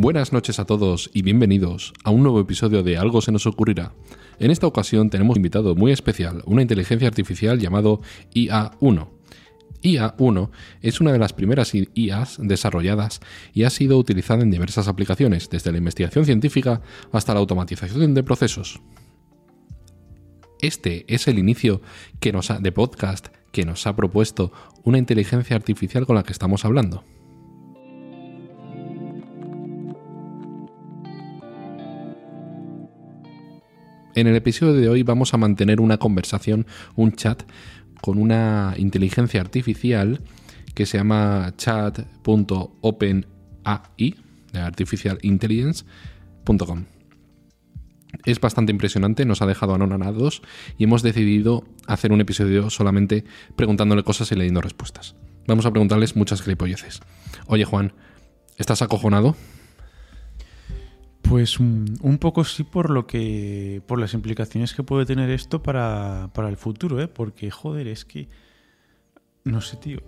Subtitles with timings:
[0.00, 3.94] Buenas noches a todos y bienvenidos a un nuevo episodio de Algo se nos ocurrirá.
[4.38, 8.00] En esta ocasión tenemos invitado muy especial, una inteligencia artificial llamado
[8.32, 9.08] IA1.
[9.82, 10.50] IA1
[10.82, 13.18] es una de las primeras IAs desarrolladas
[13.52, 16.80] y ha sido utilizada en diversas aplicaciones, desde la investigación científica
[17.10, 18.80] hasta la automatización de procesos.
[20.60, 21.82] Este es el inicio
[22.20, 24.52] que nos de podcast que nos ha propuesto
[24.84, 27.02] una inteligencia artificial con la que estamos hablando.
[34.18, 37.44] En el episodio de hoy vamos a mantener una conversación, un chat
[38.00, 40.20] con una inteligencia artificial
[40.74, 43.24] que se llama chat.openai,
[44.52, 46.84] de artificialintelligence.com.
[48.24, 50.42] Es bastante impresionante, nos ha dejado anonadados
[50.76, 53.22] y hemos decidido hacer un episodio solamente
[53.54, 55.14] preguntándole cosas y leyendo respuestas.
[55.46, 57.02] Vamos a preguntarles muchas gilipolleces.
[57.46, 57.92] Oye Juan,
[58.56, 59.36] ¿estás acojonado?
[61.28, 63.82] Pues un poco sí por lo que.
[63.86, 67.08] por las implicaciones que puede tener esto para, el futuro, ¿eh?
[67.08, 68.28] Porque, joder, es que.
[69.44, 70.00] No sé, tío.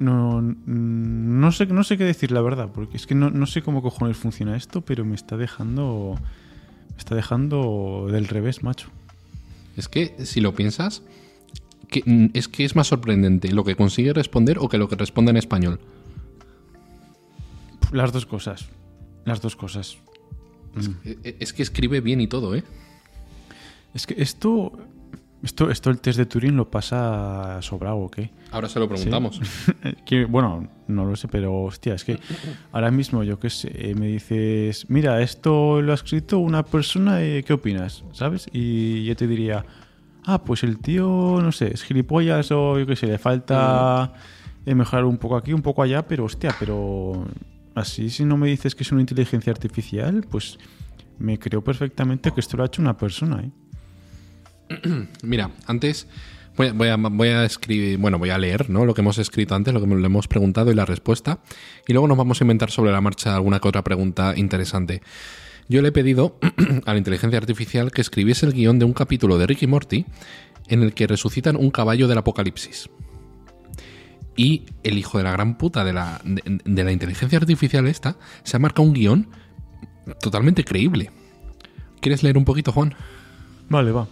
[0.00, 2.70] No, no, sé, no sé qué decir, la verdad.
[2.74, 6.16] Porque es que no, no sé cómo cojones funciona esto, pero me está dejando.
[6.90, 8.88] Me está dejando del revés, macho.
[9.76, 11.02] Es que, si lo piensas,
[11.88, 15.30] que, es que es más sorprendente lo que consigue responder o que lo que responde
[15.30, 15.78] en español.
[17.92, 18.68] Las dos cosas.
[19.24, 19.98] Las dos cosas.
[20.74, 21.08] Mm.
[21.22, 22.64] Es, que escribe bien y todo, ¿eh?
[23.94, 24.72] Es que esto,
[25.42, 28.30] esto, esto el test de Turing lo pasa sobrado, ¿o qué?
[28.50, 29.40] Ahora se lo preguntamos.
[30.28, 32.18] bueno, no lo sé, pero hostia, es que
[32.72, 37.52] ahora mismo yo qué sé, me dices, mira, esto lo ha escrito una persona, ¿qué
[37.52, 38.04] opinas?
[38.12, 38.48] ¿Sabes?
[38.52, 39.64] Y yo te diría,
[40.24, 44.12] ah, pues el tío, no sé, es gilipollas o yo qué sé, le falta
[44.66, 44.74] mm.
[44.74, 47.26] mejorar un poco aquí, un poco allá, pero hostia, pero
[47.74, 50.58] Así, si no me dices que es una inteligencia artificial, pues
[51.18, 53.42] me creo perfectamente que esto lo ha hecho una persona.
[53.42, 55.06] ¿eh?
[55.22, 56.06] Mira, antes
[56.56, 58.84] voy a, escribir, bueno, voy a leer ¿no?
[58.84, 61.40] lo que hemos escrito antes, lo que le hemos preguntado y la respuesta.
[61.88, 65.02] Y luego nos vamos a inventar sobre la marcha alguna que otra pregunta interesante.
[65.68, 66.38] Yo le he pedido
[66.86, 70.06] a la inteligencia artificial que escribiese el guion de un capítulo de Ricky Morty
[70.68, 72.88] en el que resucitan un caballo del apocalipsis
[74.36, 78.56] y el hijo de la gran puta de la, de, la inteligencia artificial esta se
[78.56, 79.28] ha marcado un guion
[80.20, 81.10] totalmente creíble.
[82.00, 82.94] ¿Quieres leer un poquito, Juan?
[83.68, 84.08] Vale, va.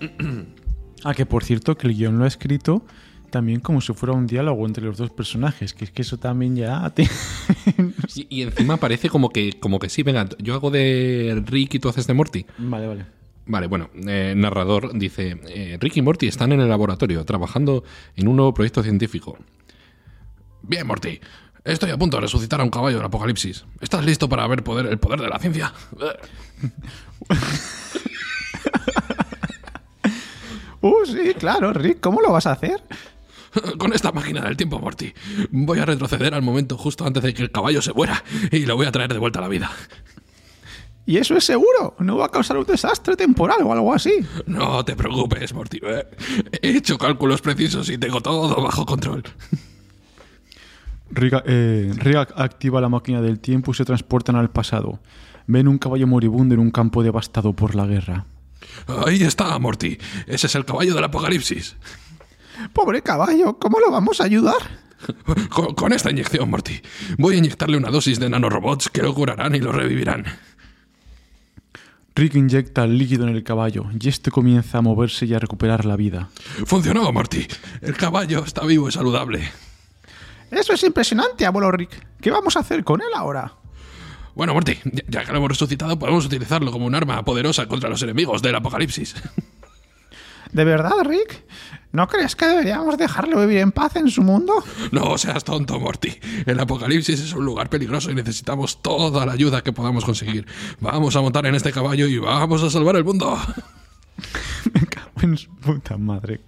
[1.04, 2.84] ah, que por cierto, que el guion lo ha escrito
[3.30, 6.54] también como si fuera un diálogo entre los dos personajes, que es que eso también
[6.54, 6.92] ya...
[8.14, 11.78] y, y, encima parece como que, como que sí, venga, yo hago de Rick y
[11.78, 12.44] tú haces de Morty.
[12.58, 13.21] Vale, vale.
[13.46, 17.82] Vale, bueno, eh, narrador dice, eh, Rick y Morty están en el laboratorio trabajando
[18.14, 19.36] en un nuevo proyecto científico.
[20.62, 21.18] Bien, Morty,
[21.64, 23.64] estoy a punto de resucitar a un caballo del apocalipsis.
[23.80, 25.72] ¿Estás listo para ver poder, el poder de la ciencia?
[30.80, 32.84] uh, sí, claro, Rick, ¿cómo lo vas a hacer?
[33.78, 35.12] Con esta máquina del tiempo, Morty.
[35.50, 38.76] Voy a retroceder al momento justo antes de que el caballo se muera y lo
[38.76, 39.68] voy a traer de vuelta a la vida.
[41.04, 44.24] Y eso es seguro, no va a causar un desastre temporal o algo así.
[44.46, 45.80] No te preocupes, Morty.
[46.62, 49.24] He hecho cálculos precisos y tengo todo bajo control.
[51.10, 51.92] Rick, eh,
[52.36, 55.00] activa la máquina del tiempo y se transportan al pasado.
[55.46, 58.26] Ven un caballo moribundo en un campo devastado por la guerra.
[59.04, 59.98] Ahí está, Morty.
[60.26, 61.76] Ese es el caballo del apocalipsis.
[62.72, 64.82] Pobre caballo, ¿cómo lo vamos a ayudar?
[65.50, 66.80] Con, con esta inyección, Morty.
[67.18, 70.24] Voy a inyectarle una dosis de nanorobots que lo curarán y lo revivirán.
[72.14, 75.84] Rick inyecta el líquido en el caballo y este comienza a moverse y a recuperar
[75.84, 76.28] la vida.
[76.66, 77.46] Funcionó, Marty.
[77.80, 79.48] El caballo está vivo y saludable.
[80.50, 82.06] Eso es impresionante, abuelo Rick.
[82.20, 83.54] ¿Qué vamos a hacer con él ahora?
[84.34, 84.78] Bueno, Marty,
[85.08, 88.54] ya que lo hemos resucitado, podemos utilizarlo como un arma poderosa contra los enemigos del
[88.54, 89.14] apocalipsis.
[90.52, 91.44] ¿De verdad, Rick?
[91.92, 94.54] ¿No crees que deberíamos dejarlo vivir en paz en su mundo?
[94.92, 96.18] No seas tonto, Morty.
[96.46, 100.46] El apocalipsis es un lugar peligroso y necesitamos toda la ayuda que podamos conseguir.
[100.80, 103.38] Vamos a montar en este caballo y vamos a salvar el mundo.
[104.72, 106.40] Me cago en su puta madre.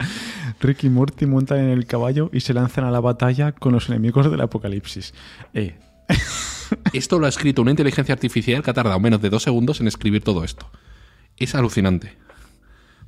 [0.61, 3.89] Rick y Morty montan en el caballo y se lanzan a la batalla con los
[3.91, 5.13] enemigos del apocalipsis.
[5.53, 5.77] Eh.
[6.93, 9.89] esto lo ha escrito una inteligencia artificial que ha tardado menos de dos segundos en
[9.89, 10.71] escribir todo esto.
[11.37, 12.24] Es alucinante.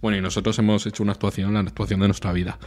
[0.01, 2.59] Bueno, y nosotros hemos hecho una actuación, la actuación de nuestra vida.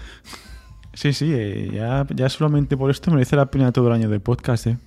[0.94, 4.20] Sí, sí, eh, ya, ya, solamente por esto merece la pena todo el año de
[4.20, 4.68] podcast.
[4.68, 4.78] ¿eh?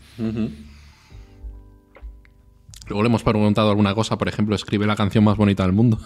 [2.88, 5.98] Luego le hemos preguntado alguna cosa, por ejemplo, escribe la canción más bonita del mundo.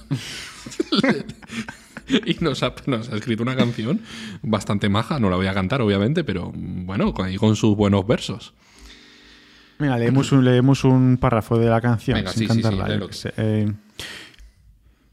[2.27, 2.75] y nos ha,
[3.15, 4.00] escrito una canción
[4.43, 8.55] bastante maja, no la voy a cantar obviamente, pero bueno, ahí con sus buenos versos.
[9.79, 13.09] Venga, leemos un, leemos un párrafo de la canción Venga, sin sí, sí, sí, cantarla.
[13.37, 13.73] Eh,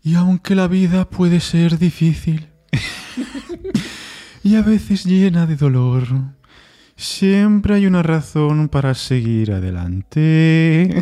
[0.04, 2.48] y aunque la vida puede ser difícil
[4.44, 6.06] y a veces llena de dolor,
[6.96, 11.02] siempre hay una razón para seguir adelante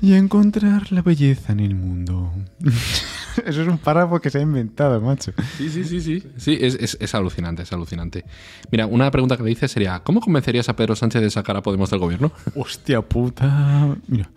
[0.00, 2.32] y encontrar la belleza en el mundo.
[3.46, 5.32] Eso es un párrafo que se ha inventado, macho.
[5.58, 6.22] Sí, sí, sí, sí.
[6.36, 8.24] Sí, es, es- es alucinante, es alucinante.
[8.70, 11.62] Mira, una pregunta que le hice sería, ¿cómo convencerías a Pedro Sánchez de sacar a
[11.62, 12.30] Podemos del gobierno?
[12.54, 13.96] Hostia puta.
[14.06, 14.30] Mira,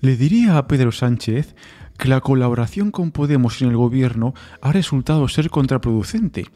[0.00, 1.56] le diría a Pedro Sánchez
[1.96, 6.46] que la colaboración con Podemos en el gobierno ha resultado ser contraproducente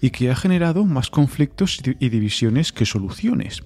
[0.00, 3.62] y que ha generado más conflictos y divisiones que soluciones.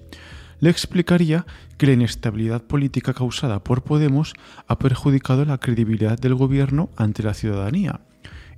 [0.59, 1.45] Le explicaría
[1.77, 4.33] que la inestabilidad política causada por Podemos
[4.67, 8.01] ha perjudicado la credibilidad del gobierno ante la ciudadanía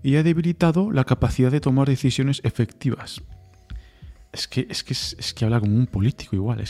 [0.04, 3.24] y ha debilitado la capacidad de tomar decisiones efectivas.
[4.32, 6.64] Es que, es que, es que habla como un político igual.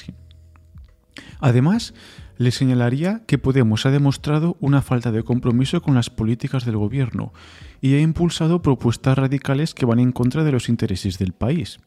[1.42, 1.94] Además,
[2.38, 7.34] le señalaría que Podemos ha demostrado una falta de compromiso con las políticas del gobierno
[7.82, 11.80] y ha impulsado propuestas radicales que van en contra de los intereses del país.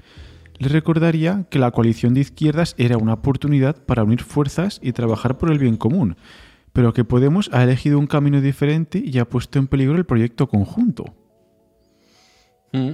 [0.59, 5.39] Le recordaría que la coalición de izquierdas era una oportunidad para unir fuerzas y trabajar
[5.39, 6.17] por el bien común,
[6.73, 10.49] pero que Podemos ha elegido un camino diferente y ha puesto en peligro el proyecto
[10.49, 11.15] conjunto.
[12.73, 12.91] Mm,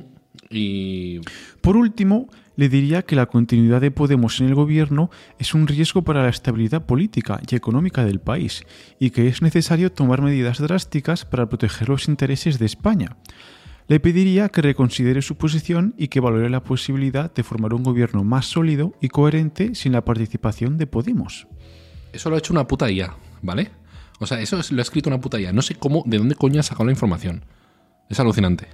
[0.50, 1.20] Y
[1.60, 6.02] Por último, le diría que la continuidad de Podemos en el gobierno es un riesgo
[6.02, 8.64] para la estabilidad política y económica del país
[8.98, 13.16] y que es necesario tomar medidas drásticas para proteger los intereses de España.
[13.86, 18.24] Le pediría que reconsidere su posición y que valore la posibilidad de formar un gobierno
[18.24, 21.46] más sólido y coherente sin la participación de Podemos.
[22.12, 23.70] eso lo ha hecho una puta IA, ¿vale?
[24.20, 25.52] O sea, eso es- lo ha escrito una puta IA.
[25.52, 27.44] No sé cómo, de dónde coño ha sacado la información.
[28.08, 28.68] Es alucinante.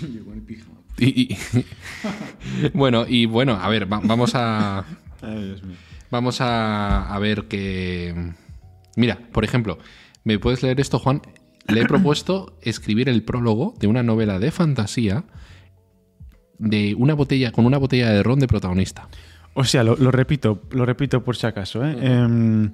[0.98, 1.36] Y, y-
[2.74, 4.84] bueno, y bueno, a ver, va- vamos a...
[6.10, 8.32] Vamos a, a ver que...
[8.96, 9.78] Mira, por ejemplo,
[10.24, 11.22] ¿me puedes leer esto, Juan?
[11.68, 15.24] Le he propuesto escribir el prólogo de una novela de fantasía
[16.58, 19.08] de una botella con una botella de ron de protagonista.
[19.54, 21.84] O sea, lo, lo repito, lo repito por si acaso.
[21.86, 21.96] ¿eh?
[22.00, 22.72] Em,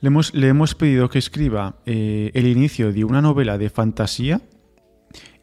[0.00, 4.40] le, hemos, le hemos pedido que escriba eh, el inicio de una novela de fantasía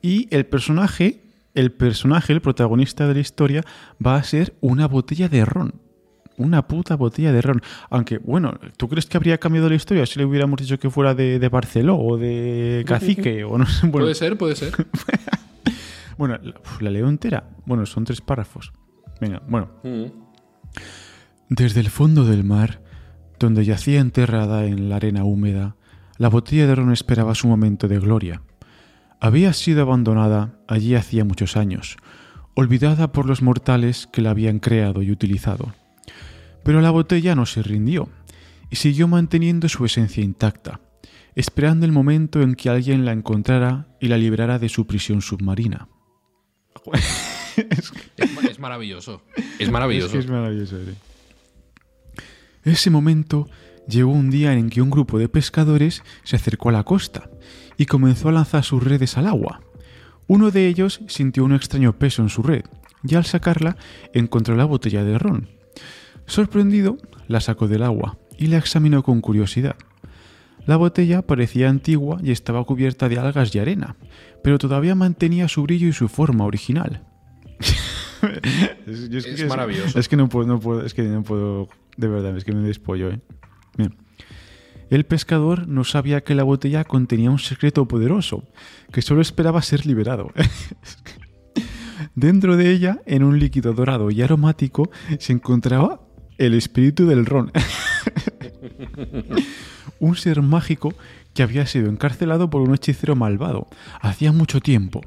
[0.01, 1.21] y el personaje,
[1.53, 3.63] el personaje, el protagonista de la historia,
[4.05, 5.73] va a ser una botella de ron.
[6.37, 7.61] Una puta botella de ron.
[7.89, 11.13] Aunque, bueno, ¿tú crees que habría cambiado la historia si le hubiéramos dicho que fuera
[11.13, 13.43] de, de Barceló o de Cacique?
[13.43, 13.87] o no sé?
[13.87, 14.73] Bueno, Puede ser, puede ser.
[16.17, 16.37] bueno
[16.79, 17.49] la, leo entera.
[17.65, 18.71] Bueno, son tres párrafos.
[19.19, 19.69] Venga, bueno.
[21.49, 22.81] Desde el fondo del mar,
[23.37, 25.75] donde yacía enterrada en la arena húmeda,
[26.17, 28.41] la botella de ron esperaba su momento de gloria.
[29.23, 31.97] Había sido abandonada allí hacía muchos años,
[32.55, 35.75] olvidada por los mortales que la habían creado y utilizado.
[36.63, 38.09] Pero la botella no se rindió
[38.71, 40.81] y siguió manteniendo su esencia intacta,
[41.35, 45.87] esperando el momento en que alguien la encontrara y la librara de su prisión submarina.
[47.55, 47.93] Es,
[48.49, 49.21] es maravilloso.
[49.59, 50.07] Es maravilloso.
[50.07, 50.77] Es que es maravilloso.
[52.63, 53.47] Ese momento
[53.91, 57.29] llegó un día en que un grupo de pescadores se acercó a la costa
[57.77, 59.61] y comenzó a lanzar sus redes al agua.
[60.27, 62.63] Uno de ellos sintió un extraño peso en su red
[63.03, 63.75] y al sacarla
[64.13, 65.49] encontró la botella de ron.
[66.25, 69.75] Sorprendido, la sacó del agua y la examinó con curiosidad.
[70.65, 73.95] La botella parecía antigua y estaba cubierta de algas y arena,
[74.43, 77.03] pero todavía mantenía su brillo y su forma original.
[78.85, 79.99] es, maravilloso.
[79.99, 82.61] Es que no puedo, no puedo, es que no puedo, de verdad, es que me
[82.61, 83.19] despollo, ¿eh?
[83.77, 83.95] Bien.
[84.89, 88.43] El pescador no sabía que la botella contenía un secreto poderoso,
[88.91, 90.31] que solo esperaba ser liberado.
[92.15, 96.01] Dentro de ella, en un líquido dorado y aromático, se encontraba
[96.37, 97.53] el espíritu del ron.
[99.99, 100.93] un ser mágico
[101.33, 103.67] que había sido encarcelado por un hechicero malvado
[104.01, 105.01] hacía mucho tiempo.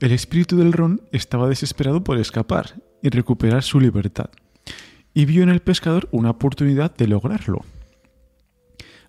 [0.00, 4.30] El espíritu del ron estaba desesperado por escapar y recuperar su libertad,
[5.12, 7.64] y vio en el pescador una oportunidad de lograrlo.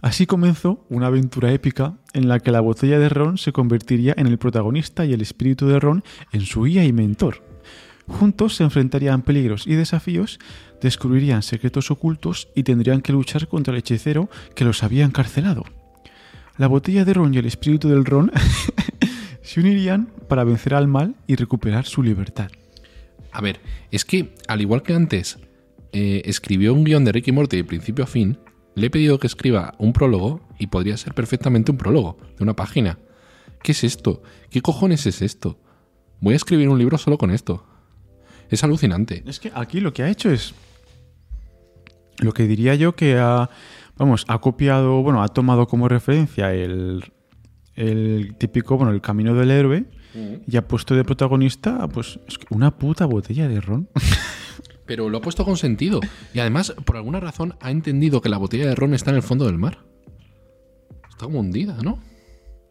[0.05, 4.27] Así comenzó una aventura épica en la que la botella de ron se convertiría en
[4.27, 7.41] el protagonista y el espíritu de ron en su guía y mentor.
[8.05, 10.37] Juntos se enfrentarían peligros y desafíos,
[10.79, 15.63] descubrirían secretos ocultos y tendrían que luchar contra el hechicero que los había encarcelado.
[16.59, 18.31] La botella de ron y el espíritu del ron
[19.41, 22.51] se unirían para vencer al mal y recuperar su libertad.
[23.31, 23.59] A ver,
[23.89, 25.39] es que, al igual que antes,
[25.93, 28.37] eh, escribió un guion de Ricky Morty de principio a fin,
[28.75, 32.55] le he pedido que escriba un prólogo y podría ser perfectamente un prólogo de una
[32.55, 32.99] página.
[33.61, 34.21] ¿Qué es esto?
[34.49, 35.59] ¿Qué cojones es esto?
[36.19, 37.65] Voy a escribir un libro solo con esto.
[38.49, 39.23] Es alucinante.
[39.25, 40.53] Es que aquí lo que ha hecho es.
[42.19, 43.49] Lo que diría yo que ha.
[43.97, 47.13] Vamos, ha copiado, bueno, ha tomado como referencia el,
[47.75, 49.85] el típico, bueno, el camino del héroe
[50.47, 53.89] y ha puesto de protagonista, pues, es que una puta botella de ron.
[54.85, 55.99] Pero lo ha puesto con sentido.
[56.33, 59.23] Y además, por alguna razón, ha entendido que la botella de ron está en el
[59.23, 59.79] fondo del mar.
[61.09, 61.99] Está como hundida, ¿no?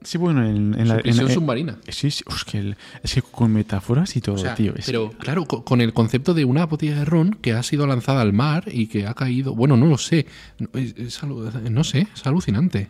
[0.02, 0.98] Sí, bueno, en, en la.
[0.98, 1.78] prisión en- submarina.
[1.88, 4.74] sí, sí, es que, el- es que con metáforas y todo, O sea, tío.
[4.76, 7.86] es- pero claro, co- con el concepto de una botella de ron que ha sido
[7.86, 9.54] lanzada al mar y que ha caído.
[9.54, 10.26] Bueno, no lo sé.
[10.58, 11.22] No, es-
[11.70, 12.88] no sé, es alucinante.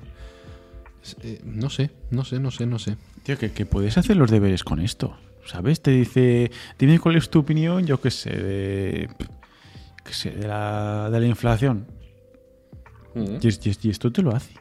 [1.23, 2.97] Eh, no sé, no sé, no sé, no sé.
[3.23, 5.17] Tío, que, que puedes hacer los deberes con esto.
[5.47, 5.81] ¿Sabes?
[5.83, 9.09] Te dice, dime cuál es tu opinión, yo qué sé, de.
[10.05, 11.87] qué sé, de la, de la inflación.
[13.15, 14.55] Y, es- y es- y esto te lo hace.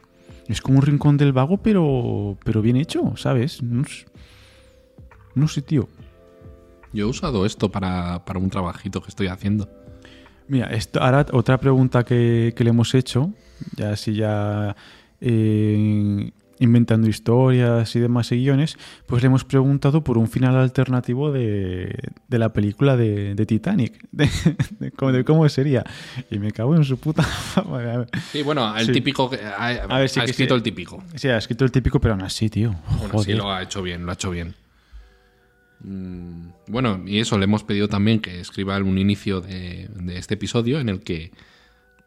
[0.46, 3.62] Es como un rincón del vago, pero, pero bien hecho, ¿sabes?
[5.34, 5.88] No, sé, tío.
[6.92, 9.68] Yo he usado esto para, para un trabajito que estoy haciendo.
[10.46, 13.32] Mira, esto, ahora otra pregunta que, que le hemos hecho,
[13.76, 14.76] ya así ya
[15.20, 16.30] eh,
[16.64, 21.96] inventando historias y demás y guiones, pues le hemos preguntado por un final alternativo de,
[22.28, 24.28] de la película de, de Titanic, de,
[24.80, 25.84] de cómo, sería.
[26.30, 27.24] Y me cago en su puta.
[28.32, 28.92] Sí, bueno, el Sí.
[28.92, 29.30] típico.
[29.58, 30.56] Ha, A ver, sí ha escrito sí.
[30.58, 31.02] el típico.
[31.14, 32.74] Sí, ha escrito el típico, pero aún así, tío.
[32.98, 34.54] Bueno, sí, lo ha hecho bien, lo ha hecho bien.
[35.80, 40.34] Mm, Bueno, y eso, le hemos pedido también que escriba un inicio de, de este
[40.34, 41.30] episodio en el que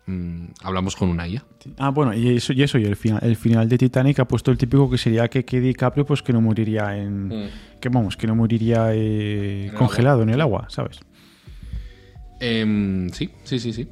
[0.07, 1.43] mm, hablamos con una IA.
[1.77, 4.49] Ah, bueno, y eso, y eso, y el final, el final de Titanic ha puesto
[4.51, 7.49] el típico que sería que, que DiCaprio, pues que no moriría en.
[7.79, 10.99] Que vamos, que no moriría eh, el congelado en el agua, ¿sabes?
[12.39, 13.87] Em, sí, sí, sí, sí.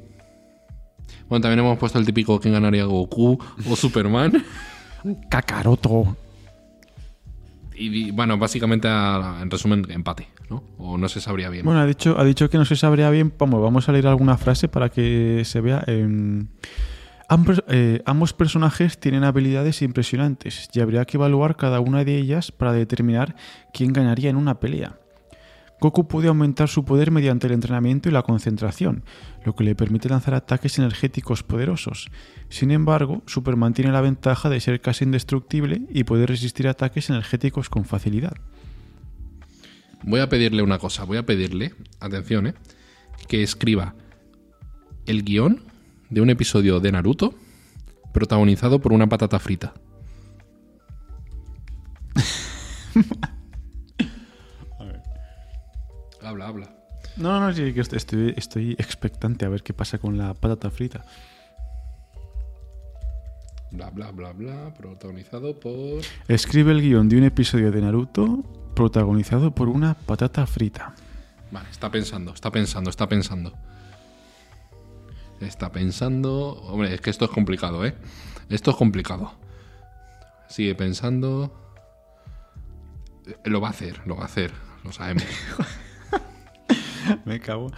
[1.28, 4.44] Bueno, también hemos puesto el típico quién ganaría Goku o Superman.
[5.30, 6.16] Kakaroto.
[7.78, 10.64] Y bueno, básicamente, en resumen, empate, ¿no?
[10.78, 11.64] O no se sabría bien.
[11.64, 13.32] Bueno, ha dicho, ha dicho que no se sabría bien.
[13.38, 15.84] Vamos, vamos a leer alguna frase para que se vea.
[15.86, 16.48] em,
[17.68, 22.72] eh, ambos personajes tienen habilidades impresionantes y habría que evaluar cada una de ellas para
[22.72, 23.34] determinar
[23.72, 24.98] quién ganaría en una pelea.
[25.80, 29.04] Goku puede aumentar su poder mediante el entrenamiento y la concentración,
[29.44, 32.08] lo que le permite lanzar ataques energéticos poderosos.
[32.48, 37.68] Sin embargo, Superman tiene la ventaja de ser casi indestructible y puede resistir ataques energéticos
[37.68, 38.34] con facilidad.
[40.02, 42.54] Voy a pedirle una cosa, voy a pedirle, atención, ¿eh?
[43.28, 43.94] Que escriba
[45.04, 45.62] el guion
[46.08, 47.34] de un episodio de Naruto
[48.12, 49.74] protagonizado por una patata frita.
[56.28, 56.68] habla, habla.
[57.16, 60.70] No, no, sí, que est- estoy, estoy expectante a ver qué pasa con la patata
[60.70, 61.04] frita.
[63.70, 66.00] Bla, bla, bla, bla, protagonizado por...
[66.28, 68.42] Escribe el guion de un episodio de Naruto
[68.74, 70.94] protagonizado por una patata frita.
[71.50, 73.52] Vale, está pensando, está pensando, está pensando.
[75.40, 76.52] Está pensando...
[76.62, 77.94] Hombre, es que esto es complicado, ¿eh?
[78.48, 79.32] Esto es complicado.
[80.48, 81.52] Sigue pensando...
[83.26, 84.52] Eh, Lo va a hacer, lo va a hacer,
[84.84, 85.24] lo sabemos.
[87.24, 87.70] Me cago.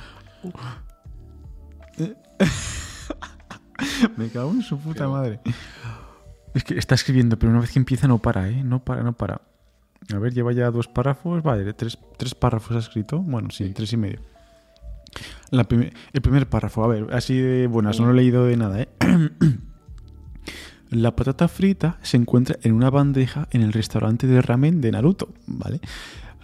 [4.16, 5.40] Me cago en su puta madre.
[6.54, 8.62] Es que está escribiendo, pero una vez que empieza no para, ¿eh?
[8.64, 9.42] No para, no para.
[10.14, 11.42] A ver, lleva ya dos párrafos.
[11.42, 13.20] Vale, tres, tres párrafos ha escrito.
[13.20, 13.74] Bueno, sí, Sí.
[13.74, 14.20] tres y medio.
[15.50, 18.82] La el primer párrafo, a ver, así de buenas, no lo he leído de nada,
[18.82, 18.88] ¿eh?
[20.90, 25.28] La patata frita se encuentra en una bandeja en el restaurante de ramen de Naruto,
[25.46, 25.80] ¿vale?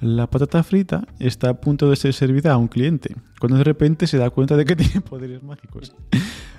[0.05, 4.07] La patata frita está a punto de ser servida a un cliente, cuando de repente
[4.07, 5.95] se da cuenta de que tiene poderes mágicos.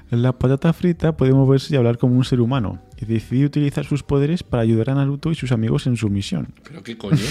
[0.09, 4.01] La patata frita puede moverse y hablar como un ser humano, y decide utilizar sus
[4.01, 6.55] poderes para ayudar a Naruto y sus amigos en su misión.
[6.63, 7.19] ¿Pero qué coño?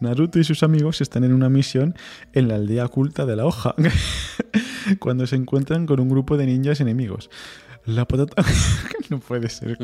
[0.00, 1.94] Naruto y sus amigos están en una misión
[2.34, 3.74] en la aldea oculta de la hoja,
[4.98, 7.30] cuando se encuentran con un grupo de ninjas enemigos.
[7.86, 8.42] La patata...
[9.10, 9.78] no puede ser.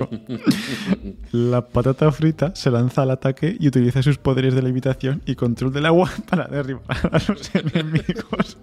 [1.30, 5.72] La patata frita se lanza al ataque y utiliza sus poderes de levitación y control
[5.72, 8.58] del agua para derribar a los enemigos.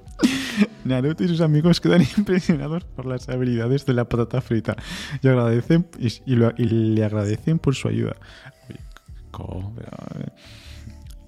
[0.83, 4.75] Naruto y sus amigos quedan impresionados por las habilidades de la patata frita
[5.21, 8.15] y y, le agradecen por su ayuda.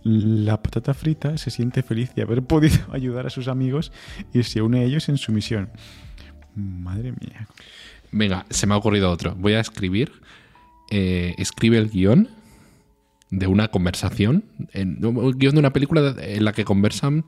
[0.03, 3.94] La patata frita se siente feliz de haber podido ayudar a sus amigos
[4.34, 5.70] y se une a ellos en su misión.
[6.56, 7.48] Madre mía.
[8.12, 9.36] Venga, se me ha ocurrido otro.
[9.36, 10.12] Voy a escribir.
[10.89, 12.27] eh, escribe el guion
[13.30, 14.44] de una conversación.
[14.74, 17.24] En, el guion de una película en la que conversan,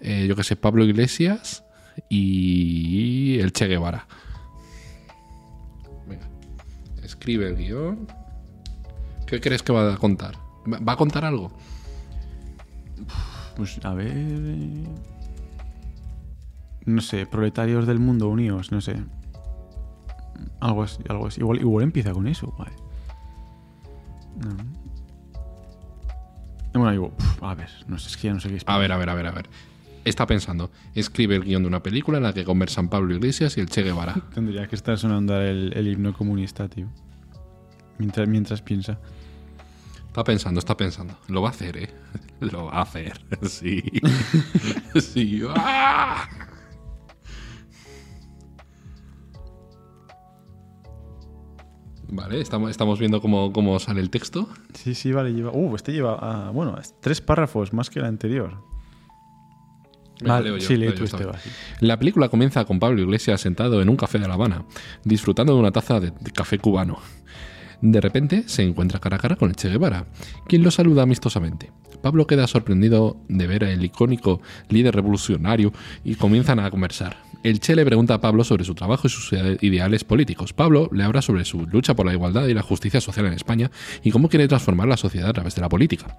[0.00, 1.64] eh, yo que sé, Pablo Iglesias
[2.08, 4.06] y el Che Guevara.
[6.06, 6.28] Venga,
[7.02, 8.06] escribe el guion.
[9.26, 10.36] ¿Qué crees que va a contar?
[10.72, 11.50] ¿Va va a contar algo?
[13.56, 14.12] Pues a ver.
[14.16, 14.84] eh,
[16.86, 18.94] No sé, proletarios del mundo unidos, no sé.
[20.60, 21.40] Algo así, algo así.
[21.40, 22.72] Igual, igual empieza con eso, vale.
[24.36, 24.56] No.
[26.72, 28.96] Bueno, digo, a ver, no sé, es que ya no sé qué A ver, a
[28.96, 29.50] ver, a ver, a ver.
[30.04, 30.70] Está pensando.
[30.94, 33.82] Escribe el guion de una película en la que conversan Pablo Iglesias y el Che
[33.82, 34.14] Guevara.
[34.34, 36.86] Tendría que estar sonando el himno comunista, tío.
[37.98, 38.98] Mientras, mientras piensa.
[40.10, 41.14] Está pensando, está pensando.
[41.28, 41.90] Lo va a hacer, ¿eh?
[42.40, 43.20] Lo va a hacer.
[43.46, 43.80] Sí.
[45.00, 45.42] Sí.
[45.54, 46.28] ¡Ah!
[52.12, 54.48] Vale, estamos, estamos viendo cómo, cómo sale el texto.
[54.74, 55.52] Sí, sí, vale, lleva.
[55.52, 56.18] Uh, este lleva.
[56.20, 58.64] ah, bueno, es tres párrafos más que el anterior.
[60.22, 61.24] Vale, yo, sí, leo tú este.
[61.80, 64.64] La película comienza con Pablo Iglesias sentado en un café de La Habana,
[65.04, 66.98] disfrutando de una taza de café cubano.
[67.80, 70.06] De repente se encuentra cara a cara con el Che Guevara,
[70.46, 71.72] quien lo saluda amistosamente.
[72.02, 75.72] Pablo queda sorprendido de ver al icónico líder revolucionario
[76.04, 77.16] y comienzan a conversar.
[77.42, 79.32] El Che le pregunta a Pablo sobre su trabajo y sus
[79.62, 80.52] ideales políticos.
[80.52, 83.70] Pablo le habla sobre su lucha por la igualdad y la justicia social en España
[84.02, 86.18] y cómo quiere transformar la sociedad a través de la política.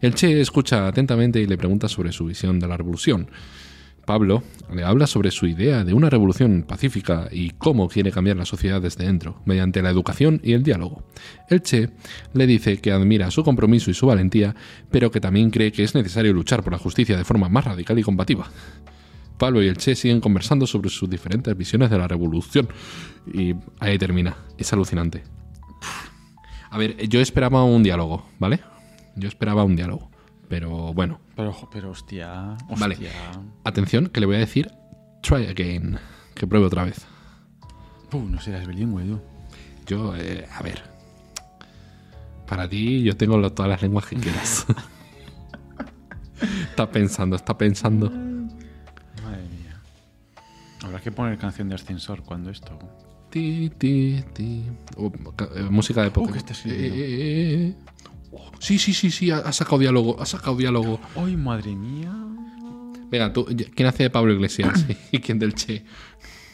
[0.00, 3.30] El Che escucha atentamente y le pregunta sobre su visión de la revolución.
[4.08, 8.46] Pablo le habla sobre su idea de una revolución pacífica y cómo quiere cambiar la
[8.46, 11.02] sociedad desde dentro, mediante la educación y el diálogo.
[11.50, 11.90] El Che
[12.32, 14.54] le dice que admira su compromiso y su valentía,
[14.90, 17.98] pero que también cree que es necesario luchar por la justicia de forma más radical
[17.98, 18.46] y combativa.
[19.36, 22.66] Pablo y el Che siguen conversando sobre sus diferentes visiones de la revolución.
[23.30, 24.38] Y ahí termina.
[24.56, 25.22] Es alucinante.
[26.70, 28.60] A ver, yo esperaba un diálogo, ¿vale?
[29.16, 30.07] Yo esperaba un diálogo.
[30.48, 32.56] Pero bueno, Pero, pero hostia.
[32.78, 32.96] Vale.
[33.64, 34.70] atención, que le voy a decir
[35.22, 35.98] try again.
[36.34, 37.06] Que pruebe otra vez.
[38.12, 39.20] Uh, no serás bilingüe, tú.
[39.86, 40.82] Yo, eh, a ver.
[42.46, 44.64] Para ti, yo tengo lo- todas las lenguas que quieras.
[46.70, 48.08] está pensando, está pensando.
[48.10, 49.80] Madre mía.
[50.82, 52.78] Habrá que poner canción de ascensor cuando esto.
[53.30, 54.64] Ti, ti, ti.
[54.96, 55.12] Oh,
[55.56, 56.32] eh, música de Pokémon.
[56.32, 57.74] que este sí, Eh, eh, eh, eh.
[58.32, 61.00] Oh, sí, sí, sí, sí, ha, sacado diálogo, ha sacado diálogo.
[61.16, 62.12] ¡Ay, madre mía!
[63.10, 64.84] Venga, tú, ¿quién hace de Pablo Iglesias?
[65.12, 65.82] ¿Y quién del Che?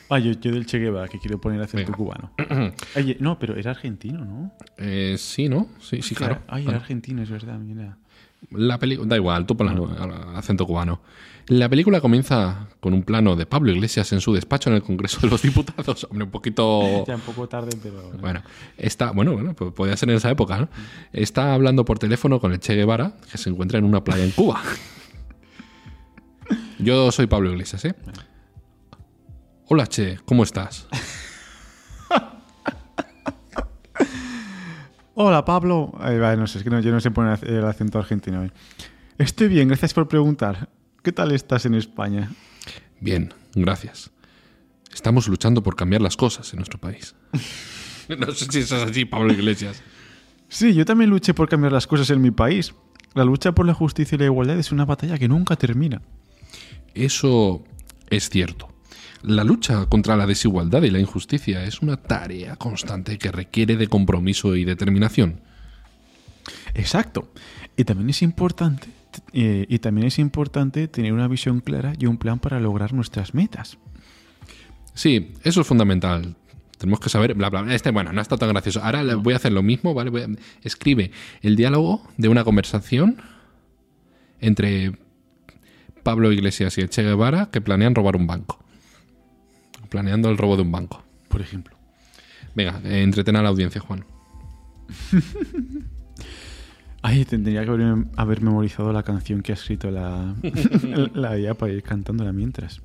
[0.09, 1.97] Ah, yo, yo del Che Guevara, que quiero poner acento Venga.
[1.97, 2.31] cubano.
[2.97, 4.53] Oye, no, pero era argentino, ¿no?
[4.79, 5.69] Eh, sí, ¿no?
[5.81, 6.43] Sí, sí, claro.
[6.47, 6.81] Ay, era Bueno.
[6.81, 7.97] argentino, es verdad, mira.
[8.51, 11.01] La película, da igual, tú pon la- acento cubano.
[11.49, 15.21] La película comienza con un plano de Pablo Iglesias en su despacho en el Congreso
[15.21, 16.05] de los Diputados.
[16.11, 17.05] Hombre, un poquito.
[17.07, 18.13] Ya un poco tarde, pero.
[18.19, 18.43] Bueno,
[18.79, 20.71] está, bueno, bueno, pues podía ser en esa época, ¿no?
[21.13, 24.31] Está hablando por teléfono con el Che Guevara, que se encuentra en una playa en
[24.31, 24.63] Cuba.
[26.79, 27.95] Yo soy Pablo Iglesias, ¿eh?
[29.69, 30.89] Hola, Che, ¿cómo estás?
[35.15, 35.93] Hola, Pablo.
[36.01, 38.51] Ay, vale, no sé, es que no, yo no sé poner el acento argentino hoy.
[39.17, 40.69] Estoy bien, gracias por preguntar.
[41.05, 42.33] ¿Qué tal estás en España?
[42.99, 44.11] Bien, gracias.
[44.91, 47.15] Estamos luchando por cambiar las cosas en nuestro país.
[48.19, 49.83] No sé si eso es así, Pablo Iglesias.
[50.51, 52.75] Sí, yo también luché por cambiar las cosas en mi país.
[53.15, 56.03] La lucha por la justicia y la igualdad es una batalla que nunca termina.
[56.93, 57.65] Eso
[58.11, 58.69] es cierto.
[59.23, 63.89] La lucha contra la desigualdad y la injusticia es una tarea constante que requiere de
[63.89, 65.41] compromiso y determinación.
[66.75, 67.33] Exacto.
[67.75, 68.89] Y también es importante,
[69.33, 73.35] eh, y también es importante tener una visión clara y un plan para lograr nuestras
[73.35, 73.79] metas.
[74.95, 76.37] Sí, eso es fundamental.
[76.79, 77.75] Tenemos que saber, bla, bla, bla.
[77.75, 78.83] Este, bueno, no está tan gracioso.
[78.83, 80.11] Ahora voy a hacer lo mismo, ¿vale?
[80.11, 80.29] Voy a-
[80.63, 81.11] escribe
[81.43, 83.17] el diálogo de una conversación
[84.41, 84.93] entre
[86.03, 88.63] Pablo Iglesias y el Che Guevara que planean robar un banco.
[89.89, 91.03] Planeando el robo de un banco.
[91.29, 91.77] Por ejemplo.
[92.55, 94.05] Venga, eh, entretén a la audiencia, Juan.
[97.07, 100.35] Ay, tendría que haber, haber memorizado la canción que ha escrito la,
[101.15, 102.81] la IA para ir cantándola mientras.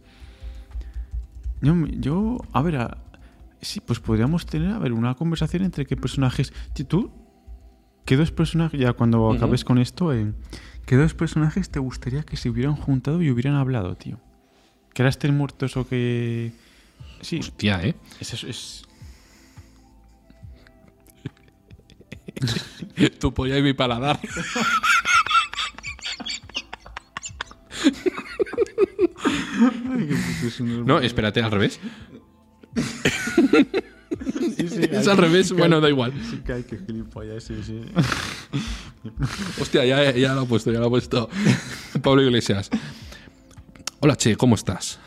[1.61, 2.97] Yo, yo a ver, a-
[3.61, 6.51] sí, pues podríamos tener, a ver, una conversación entre qué personajes.
[6.87, 7.11] ¿Tú?
[8.05, 10.33] ¿Qué dos personajes, ya cuando acabes con esto, eh,
[10.85, 14.19] qué dos personajes te gustaría que se hubieran juntado y hubieran hablado, tío?
[14.93, 16.51] Que estén muertos o que.
[17.21, 17.95] Sí, Hostia, ¿eh?
[18.19, 18.83] es- es,
[23.19, 24.19] Tu polla y mi paladar.
[30.85, 31.79] No, espérate, al revés.
[34.57, 36.13] Es al revés, bueno, da igual.
[36.29, 37.81] Sí, que hay que gilipollas, sí, sí.
[39.61, 41.29] Hostia, ya, ya lo he puesto, ya lo he puesto.
[42.01, 42.69] Pablo Iglesias.
[43.99, 44.99] Hola, Che, ¿cómo estás?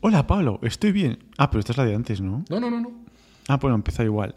[0.00, 1.18] Hola, Pablo, estoy bien.
[1.36, 2.44] Ah, pero esta es la de antes, ¿no?
[2.48, 2.92] No, no, no, no.
[3.48, 4.34] Ah, bueno, empieza igual.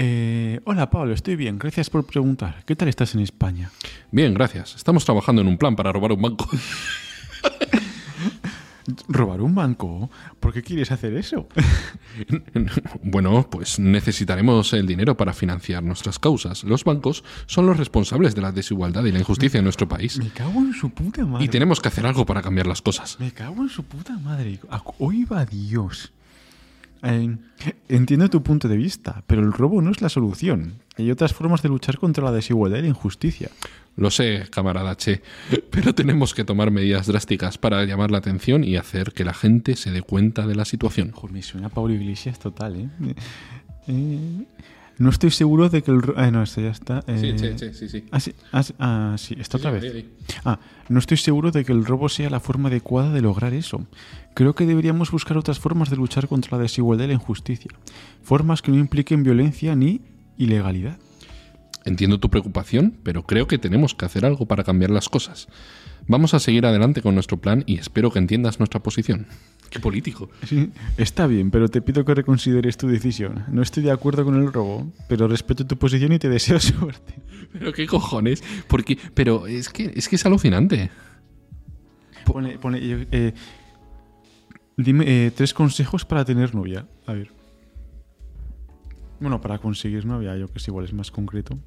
[0.00, 2.62] Eh, hola Pablo, estoy bien, gracias por preguntar.
[2.64, 3.72] ¿Qué tal estás en España?
[4.12, 4.76] Bien, gracias.
[4.76, 6.48] Estamos trabajando en un plan para robar un banco.
[9.08, 10.08] ¿Robar un banco?
[10.38, 11.48] ¿Por qué quieres hacer eso?
[13.02, 16.62] bueno, pues necesitaremos el dinero para financiar nuestras causas.
[16.62, 20.16] Los bancos son los responsables de la desigualdad y la injusticia en nuestro país.
[20.18, 21.44] Me cago en su puta madre.
[21.44, 23.18] Y tenemos que hacer algo para cambiar las cosas.
[23.18, 24.60] Me cago en su puta madre.
[25.00, 26.12] Hoy va Dios.
[27.02, 27.36] Eh,
[27.88, 30.74] entiendo tu punto de vista, pero el robo no es la solución.
[30.96, 33.50] Hay otras formas de luchar contra la desigualdad y la injusticia.
[33.96, 35.22] Lo sé, camarada Che,
[35.70, 39.76] pero tenemos que tomar medidas drásticas para llamar la atención y hacer que la gente
[39.76, 41.12] se dé cuenta de la situación.
[41.12, 42.88] Joder, me suena a Pablo Iglesias total, ¿eh?
[43.88, 44.44] eh
[44.98, 46.00] no estoy seguro de que el...
[46.16, 47.02] Ah, no, esto ya está.
[47.06, 48.04] sí, sí, sí, sí.
[48.10, 50.04] Ah, sí, ah, ah sí, está otra vez.
[50.44, 50.58] Ah,
[50.88, 53.86] no estoy seguro de que el robo sea la forma adecuada de lograr eso.
[54.34, 57.70] Creo que deberíamos buscar otras formas de luchar contra la desigualdad y la injusticia.
[58.22, 60.00] Formas que no impliquen violencia ni
[60.36, 60.98] ilegalidad.
[61.84, 65.48] Entiendo tu preocupación, pero creo que tenemos que hacer algo para cambiar las cosas.
[66.06, 69.26] Vamos a seguir adelante con nuestro plan y espero que entiendas nuestra posición.
[69.70, 70.30] Qué político.
[70.46, 73.44] Sí, está bien, pero te pido que reconsideres tu decisión.
[73.48, 77.14] No estoy de acuerdo con el robo, pero respeto tu posición y te deseo suerte.
[77.52, 80.90] Pero qué cojones, porque pero es que es que es alucinante.
[82.24, 83.34] Pone, pone eh,
[84.76, 86.86] dime eh, tres consejos para tener novia.
[87.06, 87.30] A ver.
[89.20, 91.58] Bueno, para conseguir novia, yo que sé, igual es más concreto.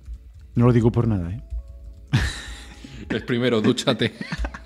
[0.55, 1.41] No lo digo por nada, ¿eh?
[3.09, 4.13] Es primero, dúchate.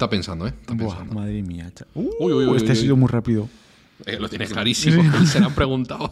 [0.00, 0.54] Está pensando, ¿eh?
[0.58, 1.12] Está pensando.
[1.12, 1.70] madre mía.
[1.94, 3.50] uy, uy, uy, este ha sido muy rápido.
[4.06, 5.02] Eh, lo tienes clarísimo.
[5.26, 6.10] Se lo han preguntado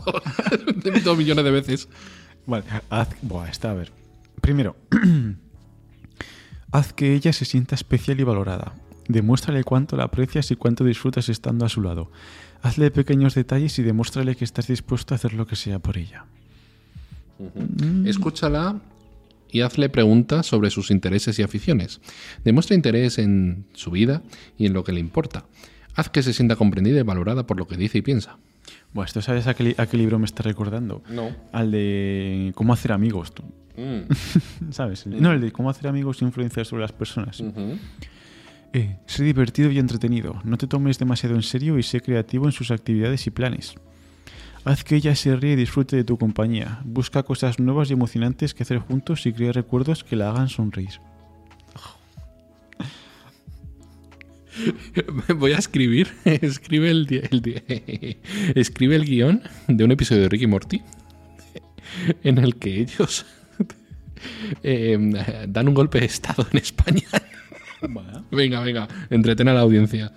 [1.04, 1.88] dos millones de veces.
[2.44, 3.08] Vale, haz.
[3.22, 3.90] Buah, está a ver.
[4.42, 4.76] Primero,
[6.70, 8.74] haz que ella se sienta especial y valorada.
[9.08, 12.12] Demuéstrale cuánto la aprecias y cuánto disfrutas estando a su lado.
[12.60, 16.26] Hazle pequeños detalles y demuéstrale que estás dispuesto a hacer lo que sea por ella.
[18.04, 18.82] Escúchala
[19.50, 22.00] y hazle preguntas sobre sus intereses y aficiones.
[22.44, 24.22] Demuestra interés en su vida
[24.56, 25.44] y en lo que le importa.
[25.94, 28.38] Haz que se sienta comprendida y valorada por lo que dice y piensa.
[28.92, 31.02] Bueno, ¿esto sabes a qué, libro me está recordando?
[31.10, 31.34] No.
[31.52, 33.34] Al de cómo hacer amigos.
[33.34, 33.42] Tú.
[33.76, 34.70] Mm.
[34.70, 35.06] ¿Sabes?
[35.06, 35.20] Mm.
[35.20, 37.42] No, el de cómo hacer amigos e influenciar sobre las personas.
[38.72, 40.40] Eh, sé divertido y entretenido.
[40.44, 43.74] No te tomes demasiado en serio y sé creativo en sus actividades y planes.
[44.64, 46.80] Haz que ella se ríe y disfrute de tu compañía.
[46.84, 51.00] Busca cosas nuevas y emocionantes que hacer juntos y crea recuerdos que la hagan sonreír.
[55.36, 57.06] Voy a escribir, escribe el,
[58.54, 60.82] escribe el guion de un episodio de Ricky Morty
[62.22, 63.24] en el que ellos
[64.62, 65.12] em,
[65.48, 67.06] dan un golpe de estado en España.
[68.30, 70.12] Venga, venga, entretén a la audiencia.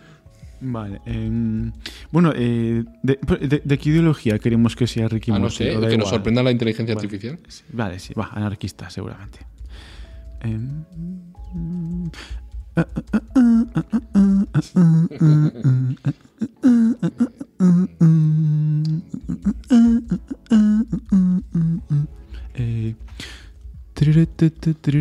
[0.62, 1.02] Vale.
[1.06, 1.71] Em,
[2.12, 6.43] bueno, eh, de, qué ideología queremos que sea Ricky ah, no sé, que nos sorprenda
[6.43, 7.39] la inteligencia artificial.
[7.74, 9.39] Vale, sí, va, anarquista, seguramente.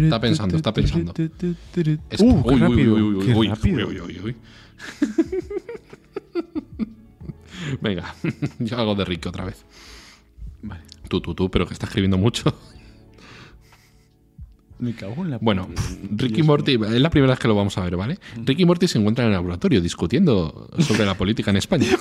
[0.05, 1.13] está pensando, está pensando.
[1.13, 3.89] Uh, qué rápido, qué rápido.
[7.81, 8.15] Venga,
[8.59, 9.65] yo hago de Ricky otra vez.
[10.63, 10.83] Vale.
[11.09, 12.55] Tú, tú, tú, pero que está escribiendo mucho.
[14.79, 15.69] Me cago en la Bueno,
[16.11, 18.19] Ricky Morty, es la primera vez que lo vamos a ver, ¿vale?
[18.45, 21.87] Ricky Morty se encuentra en el laboratorio discutiendo sobre la política en España.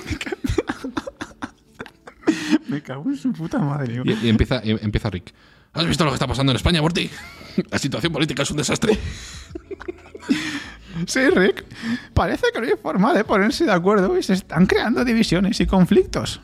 [2.68, 4.00] Me cago en su puta madre.
[4.22, 5.34] Y, empieza, empieza Rick.
[5.72, 7.10] ¿Has visto lo que está pasando en España, Morty?
[7.70, 8.98] La situación política es un desastre.
[11.06, 11.64] Sí, Rick.
[12.14, 15.66] Parece que no hay forma de ponerse de acuerdo y se están creando divisiones y
[15.66, 16.40] conflictos.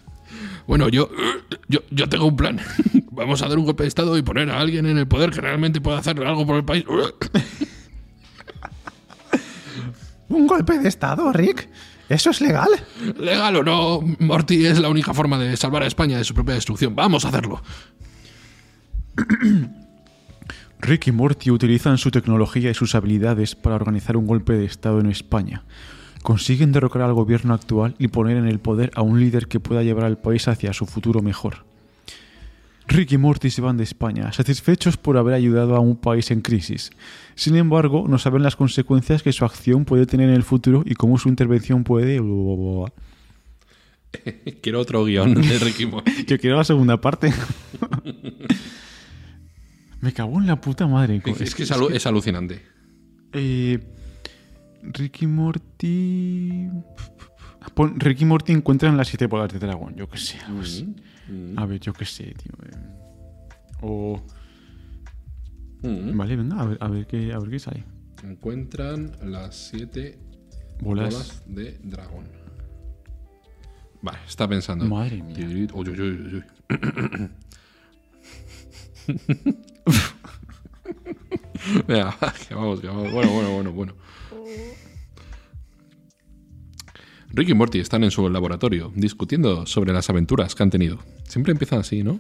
[0.67, 1.09] Bueno, yo,
[1.69, 2.61] yo, yo tengo un plan.
[3.11, 5.41] Vamos a dar un golpe de Estado y poner a alguien en el poder que
[5.41, 6.85] realmente pueda hacer algo por el país.
[10.29, 11.69] ¿Un golpe de Estado, Rick?
[12.09, 12.69] ¿Eso es legal?
[13.19, 16.55] Legal o no, Morty es la única forma de salvar a España de su propia
[16.55, 16.95] destrucción.
[16.95, 17.63] Vamos a hacerlo.
[20.81, 25.01] Rick y Morty utilizan su tecnología y sus habilidades para organizar un golpe de Estado
[25.01, 25.65] en España.
[26.23, 29.83] Consiguen derrocar al gobierno actual y poner en el poder a un líder que pueda
[29.83, 31.65] llevar al país hacia su futuro mejor.
[32.89, 36.41] Rick y Morty se van de España, satisfechos por haber ayudado a un país en
[36.41, 36.91] crisis.
[37.35, 40.95] Sin embargo, no saben las consecuencias que su acción puede tener en el futuro y
[40.95, 42.21] cómo su intervención puede...
[44.63, 46.25] quiero otro guion de Rick y Morty.
[46.27, 47.33] Yo quiero la segunda parte.
[50.01, 51.21] Me cago en la puta madre.
[51.41, 52.63] Es, que, es, alucinante.
[53.33, 53.79] Eh,
[54.83, 56.69] Ricky Morty.
[57.75, 59.95] pon Ricky Morty encuentran las siete bolas de dragón.
[59.97, 60.39] Yo qué sé.
[60.55, 60.85] pues,
[61.29, 62.53] Mm, A ver, yo qué sé, tío.
[62.65, 62.77] eh.
[63.83, 64.23] O.
[65.83, 66.17] mm.
[66.17, 67.85] Vale, venga, a ver, a ver qué, a ver qué sale.
[68.23, 70.21] Encuentran las siete
[70.81, 71.13] Bolas.
[71.13, 72.27] bolas de dragón.
[74.03, 74.85] Vale, está pensando.
[74.85, 75.37] Madre mía.
[75.75, 76.45] Uy, uy, uy.
[81.87, 82.17] Venga,
[82.47, 83.13] que vamos, que vamos.
[83.13, 83.95] Bueno, bueno, bueno, bueno.
[87.31, 90.99] Rick y Morty están en su laboratorio discutiendo sobre las aventuras que han tenido.
[91.25, 92.19] Siempre empiezan así, ¿no?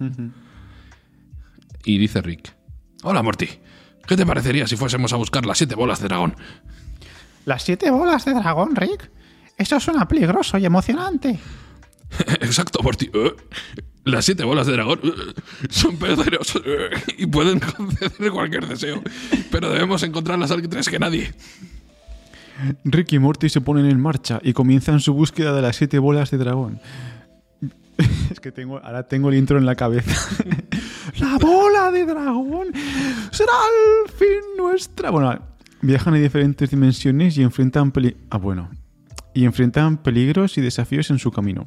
[1.85, 2.55] Y dice Rick:
[3.03, 3.49] Hola, Morty.
[4.07, 6.37] ¿Qué te parecería si fuésemos a buscar las siete bolas de dragón?
[7.44, 9.11] Las siete bolas de dragón, Rick.
[9.57, 11.38] Eso suena peligroso y emocionante.
[12.40, 13.11] Exacto, Morty.
[13.12, 13.35] Eh,
[14.07, 15.01] Las siete bolas de dragón
[15.69, 19.03] son poderosas eh, y pueden conceder cualquier deseo.
[19.51, 21.35] Pero debemos encontrarlas antes que nadie.
[22.85, 26.31] Rick y Morty se ponen en marcha y comienzan su búsqueda de las siete bolas
[26.31, 26.81] de dragón.
[28.31, 30.14] Es que tengo, ahora tengo el intro en la cabeza.
[31.19, 32.69] la bola de dragón
[33.31, 35.11] será al fin nuestra.
[35.11, 35.38] Bueno,
[35.81, 38.71] viajan a diferentes dimensiones y enfrentan peli- ah, bueno,
[39.33, 41.66] y enfrentan peligros y desafíos en su camino.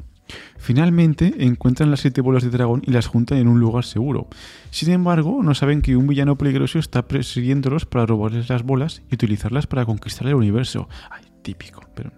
[0.57, 4.27] Finalmente encuentran las siete bolas de dragón y las juntan en un lugar seguro.
[4.71, 9.15] Sin embargo, no saben que un villano peligroso está persiguiéndolos para robarles las bolas y
[9.15, 10.87] utilizarlas para conquistar el universo.
[11.09, 12.11] Ay, típico, pero...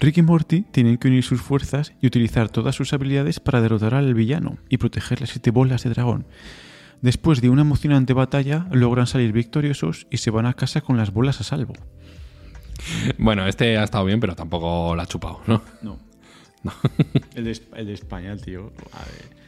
[0.00, 3.94] Rick y Morty tienen que unir sus fuerzas y utilizar todas sus habilidades para derrotar
[3.94, 6.26] al villano y proteger las siete bolas de dragón.
[7.00, 11.12] Después de una emocionante batalla, logran salir victoriosos y se van a casa con las
[11.12, 11.74] bolas a salvo.
[13.18, 15.62] Bueno, este ha estado bien, pero tampoco la ha chupado, ¿no?
[15.82, 16.07] No.
[17.34, 18.72] el, de, el de España, tío.
[18.92, 19.38] A ver.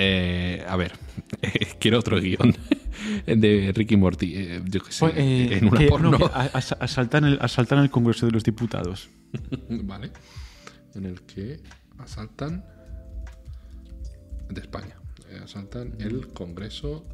[0.00, 0.92] Eh, a ver,
[1.80, 2.54] quiero otro guion
[3.26, 4.32] de Ricky Morty.
[4.36, 6.10] eh, yo qué sé, Pues, eh, en una que- porno.
[6.12, 6.24] no, que
[6.80, 9.08] asaltan, el, asaltan el Congreso de los Diputados.
[9.68, 10.10] Vale.
[10.94, 11.60] En el que
[11.98, 12.64] asaltan
[14.48, 14.96] de España.
[15.42, 17.04] Asaltan el Congreso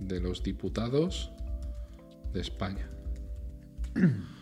[0.00, 1.30] de los Diputados
[2.32, 2.88] de España.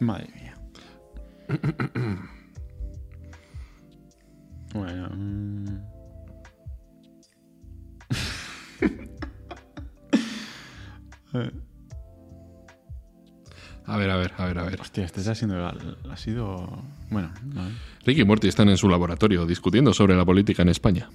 [0.00, 0.54] Madre mía.
[4.74, 5.08] bueno.
[5.14, 5.66] mm.
[13.88, 14.80] A ver, a ver, a ver, a ver.
[14.80, 15.64] Hostia, este está siendo.
[15.64, 16.82] Ha sido.
[17.08, 17.70] Bueno, vale.
[18.04, 21.08] Rick y Morty están en su laboratorio discutiendo sobre la política en España.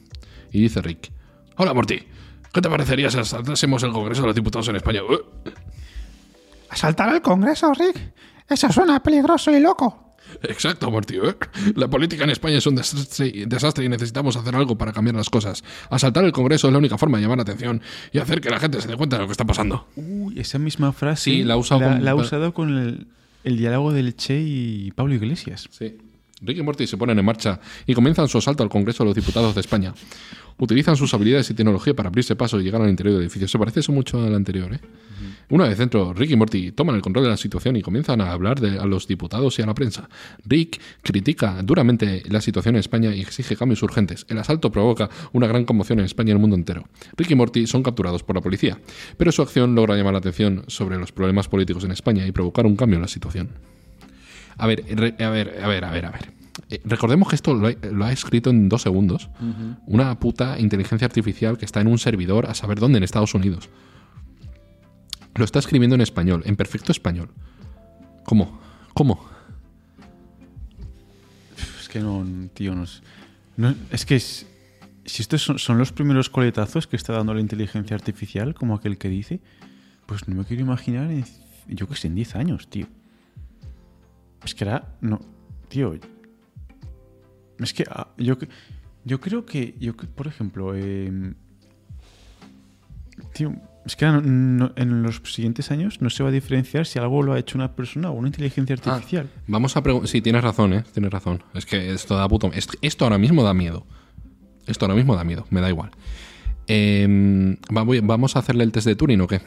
[0.51, 1.11] Y dice Rick:
[1.57, 1.99] Hola Morty,
[2.53, 5.01] ¿qué te parecería si asaltásemos el Congreso de los Diputados en España?
[6.69, 8.13] ¿Asaltar al Congreso, Rick?
[8.51, 10.15] Eso suena peligroso y loco.
[10.43, 11.15] Exacto, Morty.
[11.17, 11.35] ¿eh?
[11.75, 15.29] La política en España es un desastre, desastre y necesitamos hacer algo para cambiar las
[15.29, 15.63] cosas.
[15.89, 17.81] Asaltar el Congreso es la única forma de llamar la atención
[18.13, 19.87] y hacer que la gente se dé cuenta de lo que está pasando.
[19.95, 21.23] Uy, esa misma frase.
[21.23, 23.07] Sí, la ha usado con- la ha usado con el,
[23.43, 25.67] el diálogo del Che y Pablo Iglesias.
[25.71, 25.97] Sí.
[26.43, 29.15] Rick y Morty se ponen en marcha y comienzan su asalto al Congreso de los
[29.15, 29.93] Diputados de España.
[30.61, 33.47] Utilizan sus habilidades y tecnología para abrirse paso y llegar al interior del edificio.
[33.47, 34.79] Se parece eso mucho al anterior, ¿eh?
[35.49, 38.31] Una vez dentro, Rick y Morty toman el control de la situación y comienzan a
[38.31, 40.07] hablar de, a los diputados y a la prensa.
[40.45, 44.25] Rick critica duramente la situación en España y exige cambios urgentes.
[44.29, 46.87] El asalto provoca una gran conmoción en España y en el mundo entero.
[47.17, 48.79] Rick y Morty son capturados por la policía,
[49.17, 52.65] pero su acción logra llamar la atención sobre los problemas políticos en España y provocar
[52.65, 53.49] un cambio en la situación.
[54.57, 56.40] A ver, re- a ver, a ver, a ver, a ver.
[56.69, 59.29] Eh, recordemos que esto lo ha, lo ha escrito en dos segundos
[59.87, 63.69] una puta inteligencia artificial que está en un servidor a saber dónde en Estados Unidos.
[65.35, 67.29] Lo está escribiendo en español, en perfecto español.
[68.25, 68.59] ¿Cómo?
[68.93, 69.23] ¿Cómo?
[71.79, 73.01] Es que no, tío, no es.
[73.57, 74.45] no- es que es-
[75.05, 78.97] si estos son, son los primeros coletazos que está dando la inteligencia artificial, como aquel
[78.97, 79.39] que dice,
[80.05, 81.25] pues no me quiero imaginar, en,
[81.67, 82.87] yo que sé, en 10 años, tío.
[84.43, 84.95] Es que era.
[85.01, 85.19] No,
[85.69, 85.95] tío.
[87.61, 88.37] Es que ah, yo,
[89.05, 89.75] yo creo que.
[89.79, 91.35] Yo, por ejemplo, em,
[93.33, 93.53] tío,
[93.85, 94.27] es que ahora no-
[94.67, 97.57] no- en los siguientes años no se va a diferenciar si algo lo ha hecho
[97.57, 99.29] una persona o una inteligencia Ah, artificial.
[99.47, 100.09] vamos a preguntar.
[100.09, 100.83] Sí, tienes razón, ¿eh?
[100.93, 101.43] Tienes razón.
[101.53, 102.51] Es que esto da puto.
[102.81, 103.85] Esto ahora mismo da miedo.
[104.67, 105.91] Esto ahora mismo da miedo, me da igual.
[106.67, 109.41] Em, ¿Vamos a hacerle el test de Turing o qué?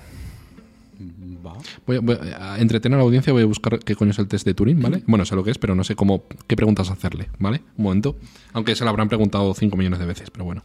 [1.87, 4.27] Voy a, voy a entretener a la audiencia, voy a buscar qué coño es el
[4.27, 5.03] test de Turing, ¿vale?
[5.07, 7.63] Bueno, sé lo que es, pero no sé cómo, qué preguntas hacerle, ¿vale?
[7.77, 8.17] Un momento.
[8.55, 10.65] Aunque se lo habrán preguntado 5 millones de veces, pero bueno.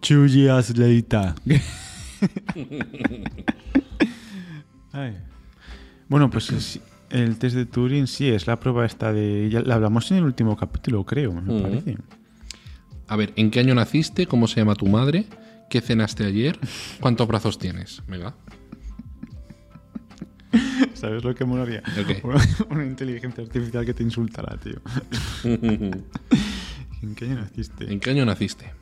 [0.00, 1.34] Two years later.
[4.92, 5.16] Ay.
[6.08, 9.48] Bueno, pues es- el test de Turing sí es la prueba esta de.
[9.50, 11.62] Ya la hablamos en el último capítulo, creo, me Mm.
[11.62, 11.96] parece.
[13.08, 14.26] A ver, ¿en qué año naciste?
[14.26, 15.26] ¿Cómo se llama tu madre?
[15.68, 16.58] ¿Qué cenaste ayer?
[17.00, 18.02] ¿Cuántos brazos tienes?
[18.06, 18.34] Venga.
[20.94, 21.82] ¿Sabes lo que molaría?
[22.70, 24.80] Una inteligencia artificial que te insultará, tío.
[27.02, 27.92] ¿En qué año naciste?
[27.92, 28.72] ¿En qué año naciste?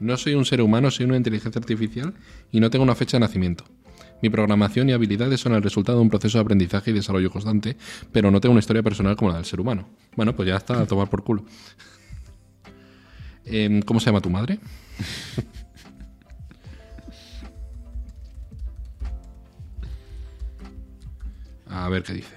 [0.00, 2.14] No soy un ser humano, soy una inteligencia artificial
[2.50, 3.64] y no tengo una fecha de nacimiento.
[4.22, 7.76] Mi programación y habilidades son el resultado de un proceso de aprendizaje y desarrollo constante,
[8.10, 9.88] pero no tengo una historia personal como la del ser humano.
[10.16, 11.44] Bueno, pues ya está, a tomar por culo.
[13.44, 14.58] Em, ¿Cómo se llama tu madre?
[21.74, 22.34] A ver qué dice.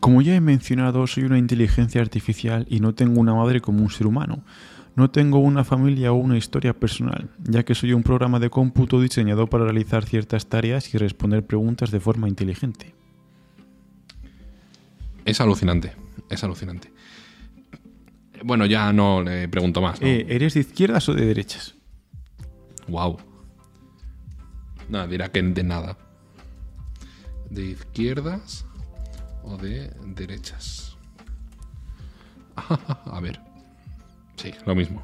[0.00, 3.90] Como ya he mencionado, soy una inteligencia artificial y no tengo una madre como un
[3.90, 4.44] ser humano.
[4.94, 9.00] No tengo una familia o una historia personal, ya que soy un programa de cómputo
[9.00, 12.94] diseñado para realizar ciertas tareas y responder preguntas de forma inteligente.
[15.24, 15.94] Es alucinante,
[16.28, 16.92] es alucinante.
[18.44, 20.00] Bueno, ya no le pregunto más.
[20.00, 20.06] ¿no?
[20.06, 21.74] Eh, ¿Eres de izquierdas o de derechas?
[22.88, 23.27] Wow.
[24.88, 25.96] No, dirá que de nada.
[27.50, 28.64] ¿De izquierdas
[29.42, 30.96] o de derechas?
[33.04, 33.40] A ver.
[34.36, 35.02] Sí, lo mismo.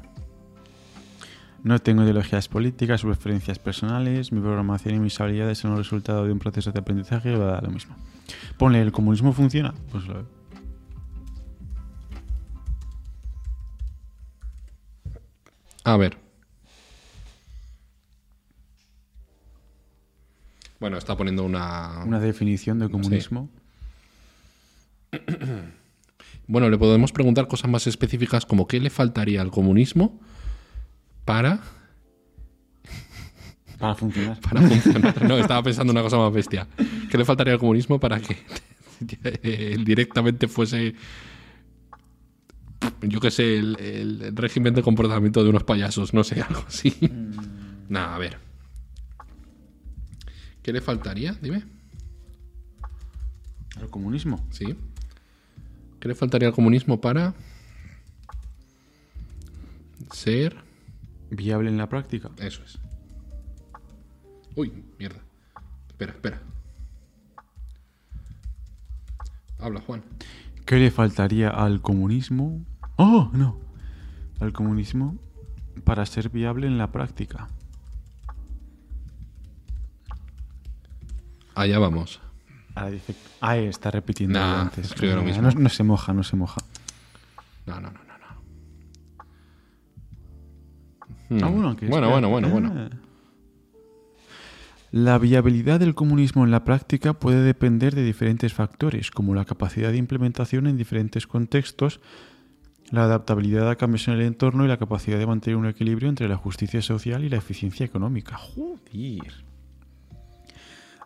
[1.63, 4.31] No tengo ideologías políticas o preferencias personales.
[4.31, 7.35] Mi programación y mis habilidades son el resultado de un proceso de aprendizaje.
[7.35, 7.95] Va a dar lo mismo.
[8.57, 9.73] Ponle, ¿el comunismo funciona?
[9.91, 10.25] Pues lo
[15.83, 16.24] A ver.
[20.79, 22.03] Bueno, está poniendo una...
[22.05, 23.49] Una definición de comunismo.
[26.47, 30.19] Bueno, le podemos preguntar cosas más específicas como qué le faltaría al comunismo
[31.23, 31.59] para,
[33.79, 34.39] Para funcionar.
[34.41, 35.23] para funcionar.
[35.23, 36.67] No, estaba pensando una cosa más bestia.
[37.09, 38.37] ¿Qué le faltaría al comunismo para que
[39.83, 40.93] directamente fuese,
[43.01, 46.13] yo qué sé, el, el régimen de comportamiento de unos payasos?
[46.13, 46.93] No sé, algo así.
[47.89, 48.44] Nada, a ver.
[50.65, 51.33] ¿Qué le faltaría?
[51.33, 51.63] Dime.
[53.79, 54.43] ¿El comunismo?
[54.49, 54.75] Sí.
[55.99, 57.35] ¿Qué le faltaría al comunismo para
[60.11, 60.55] ser...
[61.29, 62.31] ¿Viable en la práctica?
[62.39, 62.79] Eso es.
[64.55, 65.19] Uy, mierda.
[65.87, 66.41] Espera, espera.
[69.59, 70.03] Habla, Juan.
[70.65, 72.65] ¿Qué le faltaría al comunismo?
[72.95, 73.59] ¡Oh, no!
[74.39, 75.15] Al comunismo
[75.83, 77.49] para ser viable en la práctica.
[81.55, 82.21] Allá vamos.
[82.75, 83.15] Ahora dice.
[83.41, 84.85] Ah, está repitiendo Nah, antes.
[84.87, 85.41] escribe lo mismo.
[85.43, 86.61] No, no se moja, no se moja.
[87.65, 88.05] No, no, no, no.
[91.39, 91.45] no.
[91.45, 92.89] Ah, bueno, que bueno, bueno, bueno, bueno.
[94.91, 99.91] La viabilidad del comunismo en la práctica puede depender de diferentes factores, como la capacidad
[99.91, 101.99] de implementación en diferentes contextos,
[102.91, 106.29] la adaptabilidad a cambios en el entorno y la capacidad de mantener un equilibrio entre
[106.29, 108.37] la justicia social y la eficiencia económica.
[108.37, 109.43] Joder.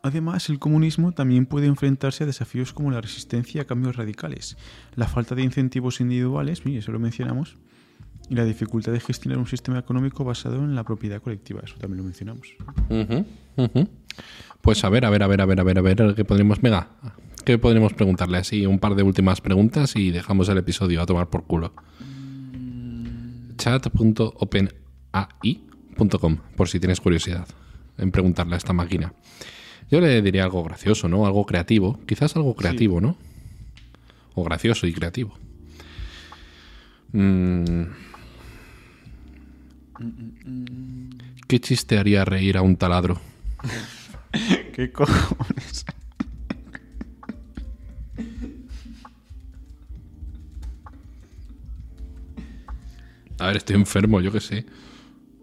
[0.02, 4.58] Además, el comunismo también puede enfrentarse a desafíos como la resistencia a cambios radicales,
[4.96, 7.58] la falta de incentivos individuales, y mencionamos,
[8.30, 11.98] y la dificultad de gestionar un sistema económico basado en la propiedad colectiva, eso también
[11.98, 12.56] lo mencionamos.
[14.62, 16.62] Pues a ver, a ver, a ver, a ver, a ver, a ver, ¿qué podríamos...
[16.62, 16.90] Venga,
[17.44, 18.66] ¿qué podríamos preguntarle así?
[18.66, 21.74] Un par de últimas preguntas y dejamos el episodio a tomar por culo.
[23.58, 27.48] chat.openai.com por si tienes curiosidad
[27.98, 29.14] en preguntarle a esta máquina.
[29.92, 31.26] Yo le diría algo gracioso, ¿no?
[31.26, 32.00] Algo creativo.
[32.06, 33.18] Quizás algo creativo, ¿no?
[34.36, 35.34] O gracioso y creativo.
[37.12, 37.86] Mm.
[41.48, 43.20] ¿Qué chiste haría reír a un taladro?
[44.74, 45.86] ¿Qué cojones?
[53.40, 54.66] A ver, estoy enfermo, yo qué sé.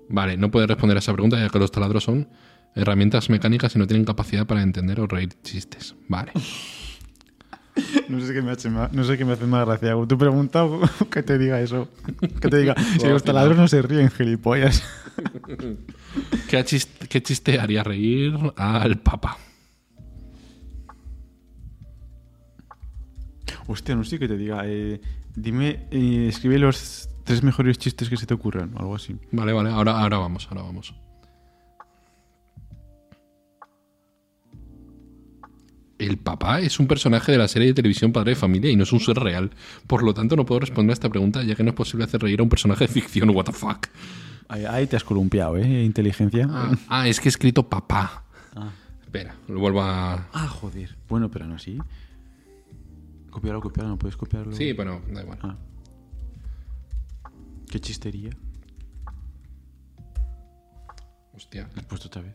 [0.08, 2.28] Vale, no puedes responder a esa pregunta ya que los taladros son
[2.76, 5.94] herramientas mecánicas y no tienen capacidad para entender o reír chistes.
[6.08, 6.32] Vale.
[8.08, 9.94] No sé qué me hace más, no sé qué me hace más gracia.
[10.08, 10.66] Tú preguntas
[11.10, 11.90] que te diga eso.
[12.40, 14.82] Que te diga, si los taladros no se ríen, gilipollas.
[16.48, 19.36] ¿Qué chiste, qué chiste haría reír al Papa?
[23.66, 24.62] Hostia, no sé qué te diga.
[24.64, 25.00] eh,
[25.34, 29.16] dime, eh, escribe los tres mejores chistes que se te ocurran o algo así.
[29.32, 30.94] Vale, vale, ahora, ahora vamos, ahora vamos.
[35.98, 38.82] El papá es un personaje de la serie de televisión Padre de Familia y no
[38.82, 39.50] es un ser real.
[39.86, 42.20] Por lo tanto, no puedo responder a esta pregunta ya que no es posible hacer
[42.20, 43.30] reír a un personaje de ficción.
[43.30, 43.86] What the fuck.
[44.48, 45.84] Ahí, ahí te has columpiado, ¿eh?
[45.84, 46.46] Inteligencia.
[46.50, 48.24] Ah, ah, es que he escrito papá.
[48.54, 48.70] Ah.
[49.02, 50.28] Espera, lo vuelvo a...
[50.32, 50.94] Ah, joder.
[51.08, 51.78] Bueno, pero no así.
[53.30, 54.54] Copiarlo, copiarlo, no puedes copiarlo.
[54.54, 55.38] Sí, bueno, da igual.
[55.42, 55.56] Ah.
[57.70, 58.30] Qué chistería.
[61.34, 61.68] Hostia.
[61.74, 62.34] Lo he puesto otra vez.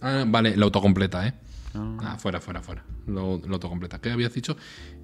[0.00, 1.34] Ah, vale, la autocompleta, ¿eh?
[1.74, 1.96] Ah.
[2.00, 2.84] Ah, fuera, fuera, fuera.
[3.06, 4.00] Lo, lo autocompleta.
[4.00, 4.56] ¿Qué habías dicho?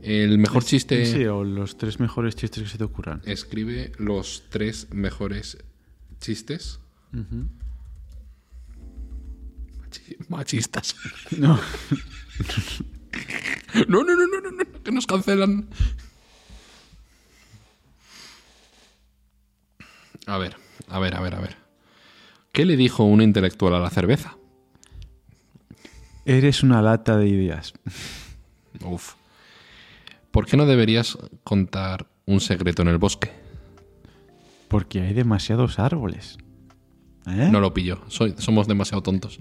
[0.02, 1.06] El mejor chiste.
[1.06, 3.22] Sí, o los tres mejores chistes que se te ocurran.
[3.24, 5.58] Escribe los tres mejores
[6.20, 6.80] chistes.
[9.80, 10.96] Machi- Machistas.
[11.38, 11.58] No.
[13.88, 15.68] No, no, no, no, no, no, que nos cancelan.
[20.26, 20.56] A ver,
[20.88, 21.56] a ver, a ver, a ver.
[22.52, 24.36] ¿Qué le dijo un intelectual a la cerveza?
[26.26, 27.72] Eres una lata de ideas.
[28.84, 29.14] Uf.
[30.30, 33.30] ¿Por qué no deberías contar un secreto en el bosque?
[34.68, 36.36] Porque hay demasiados árboles.
[37.26, 37.48] ¿Eh?
[37.50, 39.40] No lo pillo, soy- somos demasiado tontos.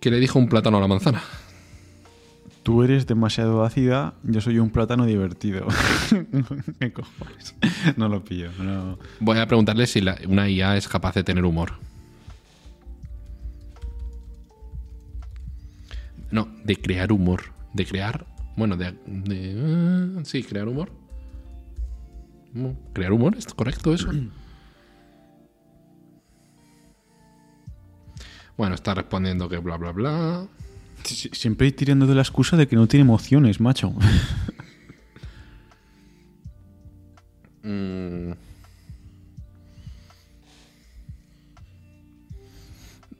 [0.00, 1.22] ¿Qué le dijo un plátano a la manzana?
[2.62, 5.68] Tú eres demasiado ácida, yo soy un plátano divertido.
[6.80, 7.54] ¿Qué cojones?
[7.96, 8.50] No lo pillo.
[8.58, 8.98] No.
[9.20, 11.74] Voy a preguntarle si la- una IA es capaz de tener humor.
[16.36, 17.44] No, de crear humor.
[17.72, 18.26] De crear.
[18.58, 18.92] Bueno, de.
[19.06, 20.92] de- ah, sí, crear humor.
[22.92, 23.34] ¿Crear humor?
[23.38, 24.10] ¿Es correcto eso?
[28.58, 30.46] bueno, está respondiendo que bla bla bla.
[31.04, 33.94] Si- Siempre tirando de la excusa de que no tiene emociones, macho.
[37.62, 38.32] Mm.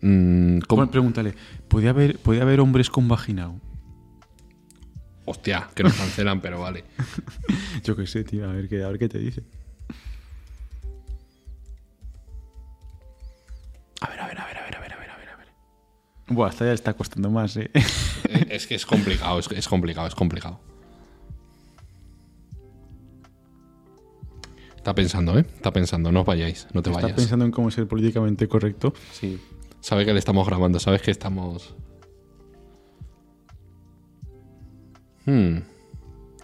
[0.09, 0.83] Mm, ¿cómo?
[0.83, 1.35] Bueno, pregúntale,
[1.67, 3.51] ¿puede haber, ¿puede haber hombres con vagina?
[5.25, 6.85] Hostia, que nos cancelan, pero vale.
[7.83, 9.43] Yo qué sé, tío, a ver qué, a ver qué te dice.
[14.01, 15.29] A ver, a ver, a ver, a ver, a ver, a ver, a ver.
[15.31, 15.49] a ver.
[16.29, 17.71] Buah, hasta ya está costando más, eh.
[17.75, 20.61] Eh, Es que es complicado, es, es complicado, es complicado.
[24.77, 25.45] Está pensando, ¿eh?
[25.57, 27.17] Está pensando, no os vayáis, no te Está vayas.
[27.17, 28.95] pensando en cómo ser políticamente correcto.
[29.13, 29.41] Sí.
[29.87, 31.76] Sabe que le estamos grabando, sabes que estamos.
[35.24, 35.59] Hmm.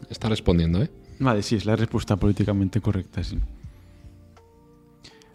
[0.09, 0.89] Está respondiendo, ¿eh?
[1.19, 3.41] Vale, sí, es la respuesta políticamente correcta, sí.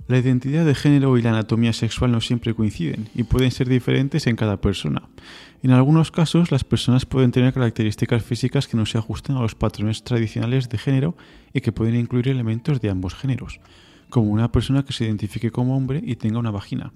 [0.07, 4.25] La identidad de género y la anatomía sexual no siempre coinciden y pueden ser diferentes
[4.25, 5.09] en cada persona.
[5.61, 9.55] En algunos casos, las personas pueden tener características físicas que no se ajusten a los
[9.55, 11.17] patrones tradicionales de género
[11.51, 13.59] y que pueden incluir elementos de ambos géneros,
[14.09, 16.93] como una persona que se identifique como hombre y tenga una vagina.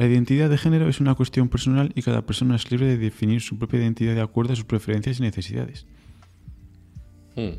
[0.00, 3.42] La identidad de género es una cuestión personal y cada persona es libre de definir
[3.42, 5.84] su propia identidad de acuerdo a sus preferencias y necesidades.
[7.36, 7.58] Hmm.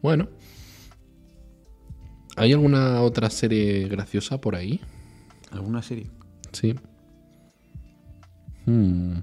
[0.00, 0.28] Bueno.
[2.36, 4.80] ¿Hay alguna otra serie graciosa por ahí?
[5.50, 6.06] ¿Alguna serie?
[6.52, 6.76] Sí.
[8.66, 9.22] Hmm.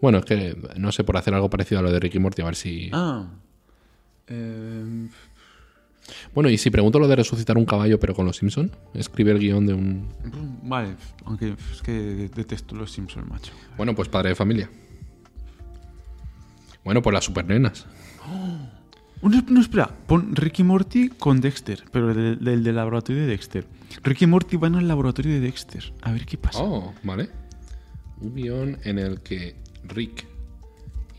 [0.00, 2.44] Bueno, es que no sé, por hacer algo parecido a lo de Ricky Morty, a
[2.44, 2.90] ver si.
[2.92, 3.26] Ah.
[4.28, 5.08] Eh,
[6.34, 9.38] Bueno, y si pregunto lo de resucitar un caballo, pero con los Simpson, escribe el
[9.38, 10.08] guion de un.
[10.62, 13.52] vale, aunque es que detesto los Simpsons, macho.
[13.76, 14.70] Bueno, pues padre de familia.
[16.84, 17.86] Bueno, pues las supernenas.
[19.22, 23.66] No, no, espera, pon Ricky Morty con Dexter, pero del, del, del laboratorio de Dexter.
[24.02, 25.92] Ricky Morty van al laboratorio de Dexter.
[26.02, 26.62] A ver qué pasa.
[26.62, 27.28] Oh, vale.
[28.20, 30.26] Un guion en el que Rick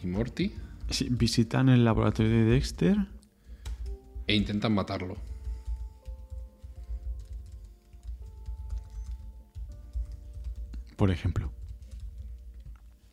[0.03, 0.53] y Morty
[0.91, 2.97] Sí, visitan el laboratorio de Dexter.
[4.31, 5.17] E intentan matarlo.
[10.95, 11.51] Por ejemplo.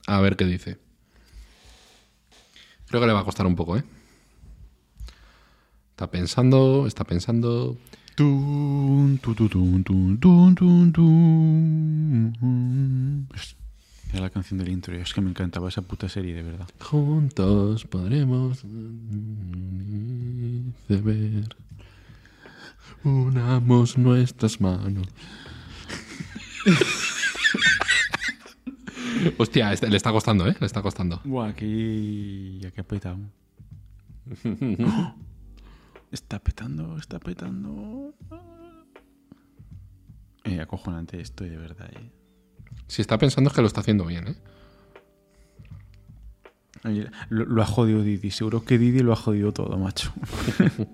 [0.06, 0.78] A ver qué dice.
[2.86, 3.84] Creo que le va a costar un poco, ¿eh?
[5.90, 7.76] Está pensando, está pensando.
[8.14, 9.82] Tun, tun,
[10.94, 13.28] tun.
[14.12, 14.94] Era la canción del intro.
[14.96, 16.68] Es que me encantaba esa puta serie, de verdad.
[16.80, 18.62] Juntos podremos
[20.88, 21.56] ver.
[23.04, 25.06] Unamos nuestras manos.
[29.38, 30.56] Hostia, este- le está costando, ¿eh?
[30.58, 31.20] Le está costando.
[31.24, 32.60] Buah, aquí.
[32.66, 33.18] Aquí ha petado.
[36.10, 38.14] Está petando, está petando.
[40.44, 42.10] Eh, acojonante estoy, de verdad, eh.
[42.88, 44.34] Si está pensando es que lo está haciendo bien, ¿eh?
[47.28, 48.30] Lo, lo ha jodido Didi.
[48.30, 50.12] Seguro que Didi lo ha jodido todo, macho.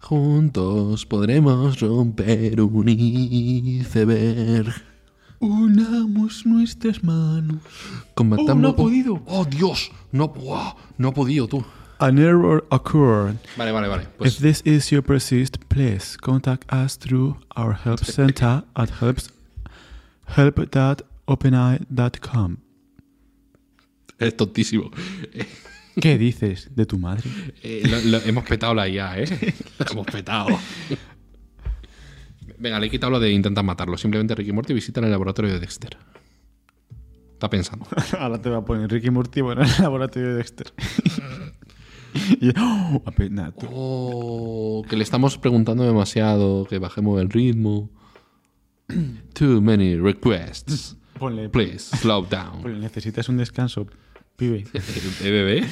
[0.00, 4.72] Juntos podremos romper un iceberg.
[5.40, 7.58] Unamos nuestras manos.
[8.14, 8.52] Combatamos.
[8.52, 9.22] Oh, no ha podido.
[9.26, 9.90] ¡Oh, Dios!
[10.10, 10.74] No, ¡buah!
[10.96, 11.64] no ha podido tú.
[12.00, 13.36] An error occurred.
[13.56, 14.08] Vale, vale, vale.
[14.16, 19.30] Pues If this issue persists, please contact us through our help center at helps
[20.36, 22.56] help.openeye.com.
[24.18, 24.90] es tontísimo.
[26.00, 27.28] ¿Qué dices de tu madre?
[27.62, 29.54] Eh, lo- lo- hemos petado la IA, ¿eh?
[29.78, 30.48] La hemos petado.
[32.58, 33.96] Venga, le he quitado lo de intentar matarlo.
[33.98, 35.96] Simplemente Ricky Morty visitan el laboratorio de Dexter.
[37.32, 37.86] Está pensando.
[38.18, 40.72] Ahora te va a poner Ricky Morty en el laboratorio de Dexter.
[42.40, 43.02] y, ¡oh!
[43.72, 47.90] Oh, que le estamos preguntando demasiado, que bajemos el ritmo.
[49.34, 50.96] Too many requests.
[51.18, 52.62] ponle, Please, slow down.
[52.62, 53.86] ponle, necesitas un descanso,
[54.36, 54.64] pibe.
[55.22, 55.66] ¿Eh, bebé?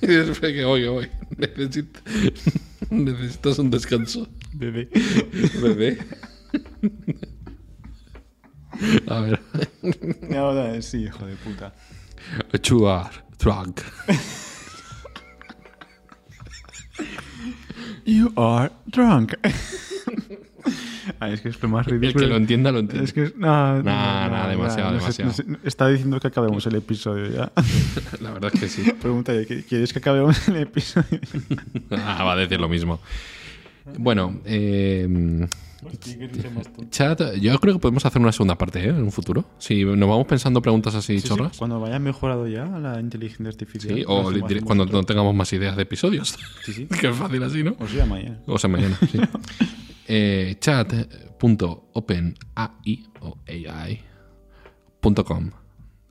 [0.30, 1.10] Espera que voy, que voy.
[1.36, 2.00] Necesito-
[2.90, 4.28] Necesitas un descanso.
[4.54, 4.88] Bebé.
[5.62, 5.98] Bebé.
[9.08, 9.40] A ver.
[10.30, 11.74] No, no, sí, hijo de puta.
[13.38, 13.80] Drunk.
[18.04, 19.34] You are drunk.
[21.32, 22.24] Es que es lo más El ridículo.
[22.24, 23.04] que lo entienda, lo entiende.
[23.04, 25.32] Es que es- no, no, Nah, nah, demasiado, demasiado.
[25.64, 27.52] está diciendo que acabemos el episodio ya.
[28.20, 28.82] La verdad es que sí.
[29.00, 31.18] Pregunta, ¿qué- ¿quieres que acabemos el episodio?
[31.92, 33.00] Ah, va a decir lo mismo.
[33.96, 35.46] Bueno, eh,
[36.90, 38.88] chat, yo creo que podemos hacer una segunda parte ¿eh?
[38.88, 39.44] en un futuro.
[39.58, 41.56] Si nos vamos pensando preguntas así chorras.
[41.58, 43.94] Cuando vaya mejorado ya la inteligencia artificial.
[43.94, 44.30] Sí, o
[44.64, 46.36] cuando no tengamos más ideas de episodios.
[46.64, 46.86] Sí, sí.
[47.00, 47.76] que es fácil así, ¿no?
[47.78, 48.40] O sea, mañana.
[48.46, 49.18] O sea, mañana, sí.
[50.08, 52.34] eh, chat.openai
[53.20, 55.50] o AI.com.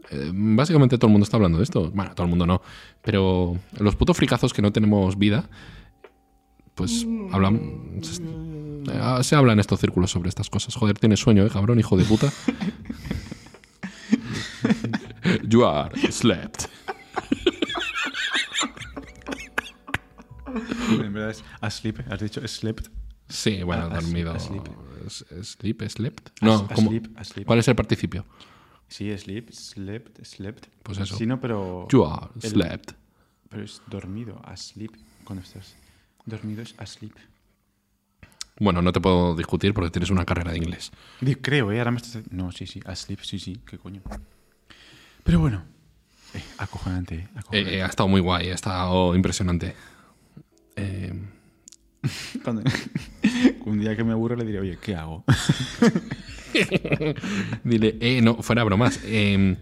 [0.10, 1.92] Eh, básicamente todo el mundo está hablando de esto.
[1.92, 2.62] Bueno, todo el mundo no.
[3.02, 5.50] Pero los putos fricazos que no tenemos vida,
[6.76, 8.00] pues hablan.
[8.88, 10.74] Se, eh, se habla en estos círculos sobre estas cosas.
[10.76, 12.32] Joder, tienes sueño, eh, cabrón, hijo de puta.
[15.48, 16.66] you are slept.
[20.90, 22.00] En verdad es asleep.
[22.12, 22.88] Has dicho slept.
[23.30, 24.32] Sí, bueno, Ah, dormido.
[24.32, 24.64] asleep.
[25.44, 26.30] Sleep, slept.
[26.42, 26.90] No, As- ¿cómo?
[26.90, 27.46] asleep, asleep.
[27.48, 28.26] ¿Cuál es el participio?
[28.88, 30.68] Sí, sleep, slept, slept.
[30.84, 31.18] Pues eso.
[31.18, 31.88] Sí, no, pero.
[31.92, 32.92] You are el- slept.
[33.50, 34.92] Pero es dormido, asleep.
[35.26, 35.76] Cuando estás
[36.26, 37.14] dormido es asleep.
[38.60, 40.92] Bueno, no te puedo discutir porque tienes una carrera de inglés.
[41.42, 41.78] Creo, ¿eh?
[41.80, 42.24] Ahora me estás...
[42.32, 42.80] No, sí, sí.
[42.86, 43.60] Asleep, sí, sí.
[43.66, 44.02] ¿Qué coño?
[45.24, 45.64] Pero bueno.
[46.34, 47.20] Eh, acojonante, ¿eh?
[47.20, 47.76] Eh, Acojonante.
[47.78, 49.76] eh, ha estado muy guay, ha estado impresionante.
[50.76, 51.14] Eh,
[53.66, 55.24] un día que me aburre le diré, oye, ¿qué hago?
[57.64, 59.00] dile, eh, no, fuera bromas.
[59.04, 59.58] eh,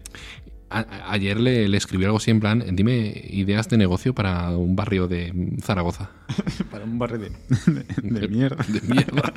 [0.70, 4.76] a- ayer le, le escribí algo así en plan, dime ideas de negocio para un
[4.76, 6.10] barrio de Zaragoza.
[6.70, 7.30] Para un barrio de,
[7.72, 7.84] de,
[8.20, 8.64] de mierda.
[8.68, 9.32] De mierda.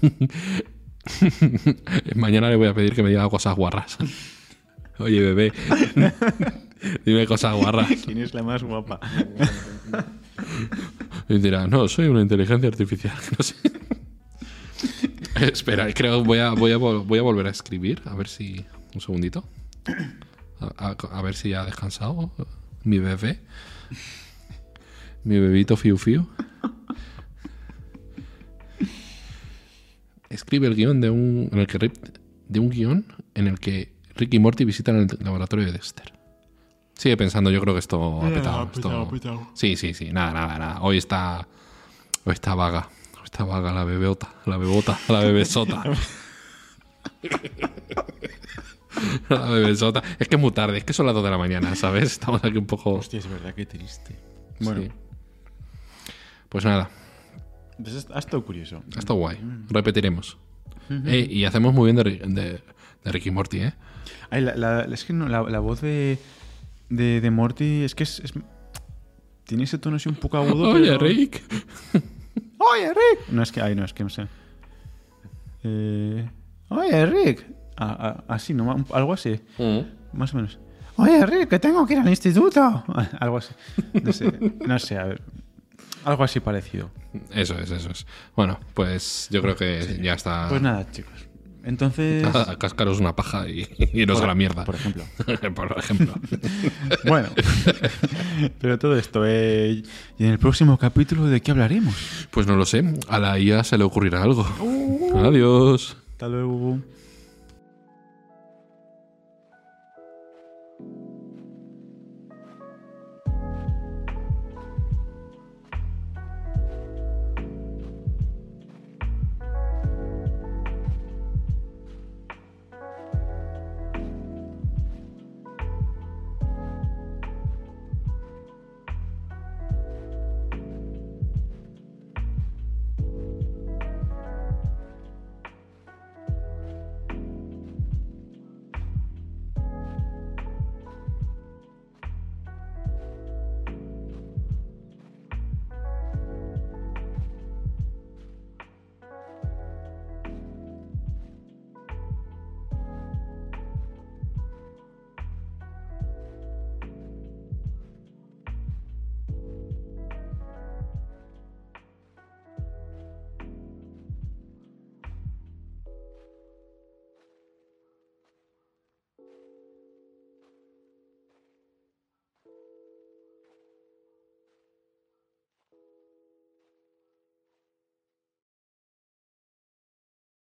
[2.14, 3.98] Mañana le voy a pedir que me diga cosas guarras.
[4.98, 5.52] Oye, bebé,
[7.04, 7.88] dime cosas guarras.
[8.04, 9.00] ¿Quién es la más guapa?
[11.28, 13.14] Y dirá, no, soy una inteligencia artificial.
[13.36, 13.54] No sé.
[15.40, 18.02] Espera, creo voy a, voy, a, vol- voy a volver a escribir.
[18.04, 18.64] A ver si.
[18.94, 19.44] Un segundito.
[20.60, 22.30] A, a- a ver si ya ha descansado
[22.84, 23.40] mi bebé.
[25.24, 26.26] Mi bebito Fiu Fiu.
[30.30, 31.92] Escribe el guion de un, en el que,
[32.48, 36.12] de un guion en el que Rick y Morty visitan el laboratorio de Dexter.
[36.94, 38.56] Sigue pensando, yo creo que esto ha petado.
[38.74, 38.88] esto-
[39.54, 40.80] Sí, sí, sí, nada, nada, nada.
[40.82, 41.46] Hoy está.
[42.24, 42.88] Hoy está vaga.
[43.16, 45.82] Hoy está vaga la bebota, la bebota, la bebesota.
[49.28, 50.02] la bebesota.
[50.18, 52.04] Es que es muy tarde, es que son las 2 de la mañana, ¿sabes?
[52.12, 52.94] Estamos aquí un poco.
[52.94, 54.16] Hostia, es verdad, qué triste.
[54.60, 54.88] Bueno, Sí.
[56.48, 56.88] Pues nada,
[57.82, 58.82] pues ha estado curioso.
[58.94, 59.38] ha estado guay.
[59.68, 60.38] Repetiremos.
[61.06, 62.62] Eh, y hacemos muy bien de, Ri- de,
[63.04, 63.72] de Ricky Morty, ¿eh?
[64.30, 66.18] Ay, la, la- es que no, la, la voz de,
[66.90, 68.34] de, de Morty es que es, es-
[69.44, 70.68] Tiene ese tono así un poco agudo.
[70.74, 71.42] Oye, pero- Rick.
[72.58, 73.28] ¡Oye, Rick!
[73.30, 73.60] No, es que...
[73.60, 74.26] Ay, no, es que no sé.
[75.64, 76.28] Eh,
[76.68, 77.46] Oye, Rick.
[77.76, 78.84] Así, ¿no?
[78.92, 79.40] Algo así.
[80.12, 80.58] Más o menos.
[80.96, 82.84] Oye, Rick, que tengo que ir al instituto.
[83.20, 83.52] Algo así.
[84.02, 84.32] No sé,
[84.64, 85.22] no sé, a ver.
[86.04, 86.90] Algo así parecido.
[87.30, 88.06] Eso es, eso es.
[88.36, 90.46] Bueno, pues yo creo que ya está.
[90.48, 91.12] Pues nada, chicos.
[91.64, 92.26] Entonces...
[92.58, 94.64] Cascaros una paja y iros a la mierda.
[94.64, 95.04] Por ejemplo.
[95.54, 96.14] Por ejemplo.
[97.06, 97.28] Bueno,
[98.60, 99.82] pero todo esto, eh,
[100.18, 101.94] y en el próximo capítulo, ¿de qué hablaremos?
[102.30, 102.84] Pues no lo sé.
[103.08, 104.46] A la IA se le ocurrirá algo.
[105.16, 105.96] Adiós.
[106.12, 106.80] Hasta luego.